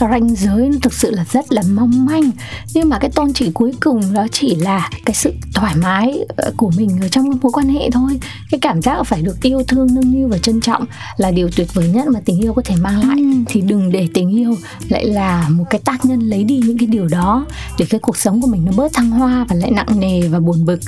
Ranh 0.00 0.34
giới 0.36 0.70
thực 0.82 0.92
sự 0.92 1.10
là 1.10 1.24
rất 1.32 1.52
là 1.52 1.62
mong 1.74 2.06
manh. 2.06 2.30
Nhưng 2.74 2.88
mà 2.88 2.98
cái 2.98 3.10
tôn 3.10 3.32
chỉ 3.32 3.50
cuối 3.54 3.72
cùng 3.80 4.14
đó 4.14 4.26
chỉ 4.32 4.54
là 4.54 4.90
cái 5.04 5.14
sự 5.14 5.32
thoải 5.54 5.76
mái 5.76 6.18
ờ, 6.36 6.52
của 6.56 6.70
mình 6.76 6.98
ở 7.00 7.08
trong 7.08 7.30
mối 7.42 7.52
quan 7.52 7.68
hệ 7.68 7.90
thôi. 7.90 8.20
Cái 8.50 8.60
cảm 8.60 8.82
giác 8.82 9.02
phải 9.02 9.22
được 9.22 9.42
yêu 9.42 9.62
thương 9.68 9.94
nâng 9.94 10.12
niu 10.12 10.28
và 10.28 10.38
trân 10.38 10.60
trọng 10.60 10.84
là 11.16 11.30
điều 11.30 11.48
tuyệt 11.56 11.74
vời 11.74 11.88
nhất 11.88 12.06
mà 12.08 12.20
tình 12.24 12.40
yêu 12.40 12.54
có 12.54 12.62
thể 12.64 12.76
mang 12.76 13.08
lại. 13.08 13.18
Ừ. 13.18 13.24
thì 13.46 13.60
đừng 13.60 13.92
để 13.92 14.08
tình 14.14 14.30
yêu 14.30 14.56
lại 14.88 15.06
là 15.06 15.48
một 15.48 15.64
cái 15.70 15.80
tác 15.84 16.04
nhân 16.04 16.20
lấy 16.20 16.44
đi 16.44 16.60
những 16.64 16.78
cái 16.78 16.86
điều 16.86 17.08
đó 17.08 17.46
để 17.78 17.86
cái 17.90 18.00
cuộc 18.00 18.16
sống 18.16 18.40
của 18.40 18.46
mình 18.46 18.64
nó 18.64 18.72
bớt 18.76 18.92
thăng 18.92 19.10
hoa 19.10 19.46
và 19.48 19.56
lại 19.56 19.70
nặng 19.70 20.00
nề 20.00 20.28
và 20.28 20.40
buồn 20.40 20.64
bực. 20.64 20.80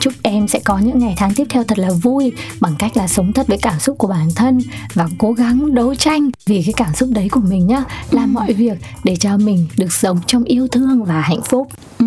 Chúc 0.00 0.12
em 0.22 0.48
sẽ 0.48 0.58
có 0.64 0.78
những 0.78 0.98
ngày 0.98 1.14
tháng 1.16 1.34
tiếp 1.34 1.46
theo 1.50 1.64
thật 1.64 1.78
là 1.78 1.90
vui 1.90 2.32
bằng 2.60 2.74
cách 2.78 2.96
là 2.96 3.08
sống 3.08 3.32
thật 3.32 3.46
với 3.46 3.58
cảm 3.58 3.80
xúc 3.80 3.98
của 3.98 4.08
bản 4.08 4.28
thân 4.34 4.58
và 4.94 5.08
cố 5.18 5.32
gắng 5.32 5.74
đấu 5.74 5.94
tranh 5.94 6.30
vì 6.46 6.62
cái 6.62 6.72
cảm 6.76 6.94
xúc 6.94 7.08
đấy 7.12 7.19
của 7.28 7.40
mình 7.40 7.66
nhá 7.66 7.84
làm 8.10 8.28
ừ. 8.28 8.32
mọi 8.32 8.52
việc 8.52 8.78
để 9.04 9.16
cho 9.16 9.36
mình 9.36 9.66
được 9.76 9.92
sống 9.92 10.20
trong 10.26 10.44
yêu 10.44 10.68
thương 10.68 11.04
và 11.04 11.20
hạnh 11.20 11.42
phúc 11.42 11.68
ừ. 11.98 12.06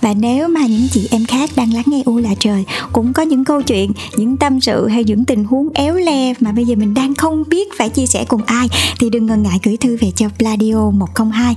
và 0.00 0.14
nếu 0.14 0.48
mà 0.48 0.66
những 0.66 0.88
chị 0.90 1.08
em 1.10 1.24
khác 1.24 1.50
đang 1.56 1.74
lắng 1.74 1.84
nghe 1.86 2.02
u 2.04 2.18
là 2.18 2.34
trời 2.38 2.64
cũng 2.92 3.12
có 3.12 3.22
những 3.22 3.44
câu 3.44 3.62
chuyện 3.62 3.92
những 4.16 4.36
tâm 4.36 4.60
sự 4.60 4.88
hay 4.88 5.04
những 5.04 5.24
tình 5.24 5.44
huống 5.44 5.68
éo 5.74 5.94
le 5.94 6.34
mà 6.40 6.52
bây 6.52 6.64
giờ 6.64 6.74
mình 6.74 6.94
đang 6.94 7.14
không 7.14 7.42
biết 7.48 7.68
phải 7.78 7.88
chia 7.88 8.06
sẻ 8.06 8.24
cùng 8.28 8.42
ai 8.42 8.68
thì 8.98 9.10
đừng 9.10 9.26
ngần 9.26 9.42
ngại 9.42 9.58
gửi 9.62 9.76
thư 9.76 9.96
về 10.00 10.10
cho 10.16 10.28
pladio 10.38 10.90
102 10.90 11.56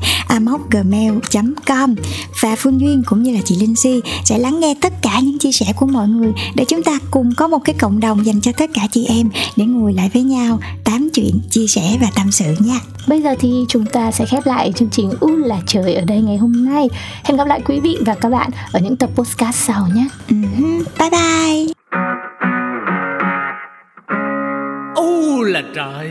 gmail 0.69 1.13
com 1.65 1.95
và 2.41 2.55
phương 2.55 2.81
duyên 2.81 3.03
cũng 3.05 3.23
như 3.23 3.33
là 3.33 3.39
chị 3.45 3.55
linh 3.55 3.75
si 3.75 4.01
sẽ 4.25 4.37
lắng 4.37 4.59
nghe 4.59 4.75
tất 4.81 4.93
cả 5.01 5.19
những 5.19 5.39
chia 5.39 5.51
sẻ 5.51 5.73
của 5.75 5.85
mọi 5.85 6.07
người 6.07 6.31
để 6.55 6.65
chúng 6.65 6.83
ta 6.83 6.99
cùng 7.11 7.33
có 7.37 7.47
một 7.47 7.59
cái 7.65 7.75
cộng 7.79 7.99
đồng 7.99 8.25
dành 8.25 8.41
cho 8.41 8.51
tất 8.51 8.69
cả 8.73 8.87
chị 8.91 9.05
em 9.05 9.29
để 9.55 9.65
ngồi 9.65 9.93
lại 9.93 10.09
với 10.13 10.23
nhau 10.23 10.59
tám 10.83 10.98
chuyện 11.21 11.39
chia 11.49 11.67
sẻ 11.67 11.97
và 12.01 12.07
tâm 12.15 12.31
sự 12.31 12.55
nha 12.59 12.79
Bây 13.07 13.21
giờ 13.21 13.35
thì 13.39 13.65
chúng 13.67 13.85
ta 13.85 14.11
sẽ 14.11 14.25
khép 14.25 14.45
lại 14.45 14.71
chương 14.75 14.89
trình 14.89 15.11
U 15.19 15.35
là 15.35 15.59
trời 15.67 15.93
ở 15.93 16.01
đây 16.05 16.21
ngày 16.21 16.37
hôm 16.37 16.65
nay. 16.65 16.89
Hẹn 17.23 17.37
gặp 17.37 17.47
lại 17.47 17.61
quý 17.65 17.79
vị 17.79 17.97
và 18.05 18.15
các 18.15 18.29
bạn 18.29 18.49
ở 18.71 18.79
những 18.79 18.95
tập 18.95 19.09
podcast 19.15 19.55
sau 19.55 19.87
nhé. 19.93 20.07
Uh-huh. 20.29 20.83
Bye 20.99 21.09
bye. 21.09 21.73
U 24.95 25.43
là 25.43 25.63
trời. 25.75 26.09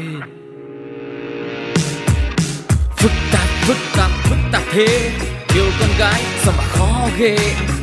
Phức 2.96 3.12
tạp, 3.32 3.48
phức 3.66 3.76
tạp, 3.96 4.10
phức 4.24 4.38
tạp 4.52 4.62
thế. 4.72 5.10
Yêu 5.54 5.64
con 5.80 5.88
gái 5.98 6.22
sao 6.44 6.54
mà 6.58 6.64
khó 6.64 7.08
ghê. 7.18 7.38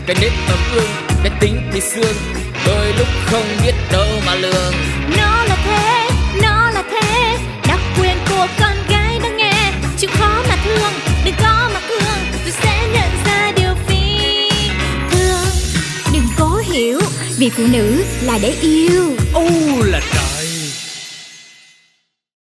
Cái 0.08 0.16
nết 0.22 0.32
tấm 0.48 0.60
ương, 0.76 0.90
cái 1.24 1.32
tính 1.40 1.62
thì 1.74 1.82
xương 1.82 2.16
không 3.26 3.46
biết 3.64 3.76
đâu 3.92 4.08
mà 4.26 4.36
lường 4.36 4.74
Nó 5.18 5.35
thương, 10.76 10.94
đừng 11.26 11.36
có 11.40 11.70
mà 11.74 11.80
cương 11.90 12.42
tôi 12.44 12.54
sẽ 12.64 12.88
nhận 12.94 13.10
ra 13.26 13.52
điều 13.58 13.76
phi 13.88 14.50
thường. 15.12 15.48
Đừng 16.14 16.28
cố 16.40 16.62
hiểu, 16.72 17.00
vì 17.38 17.50
phụ 17.50 17.64
nữ 17.72 18.04
là 18.22 18.40
để 18.42 18.56
yêu. 18.62 19.16
Oh, 19.36 19.86
là 19.86 20.00
trời. 20.14 20.25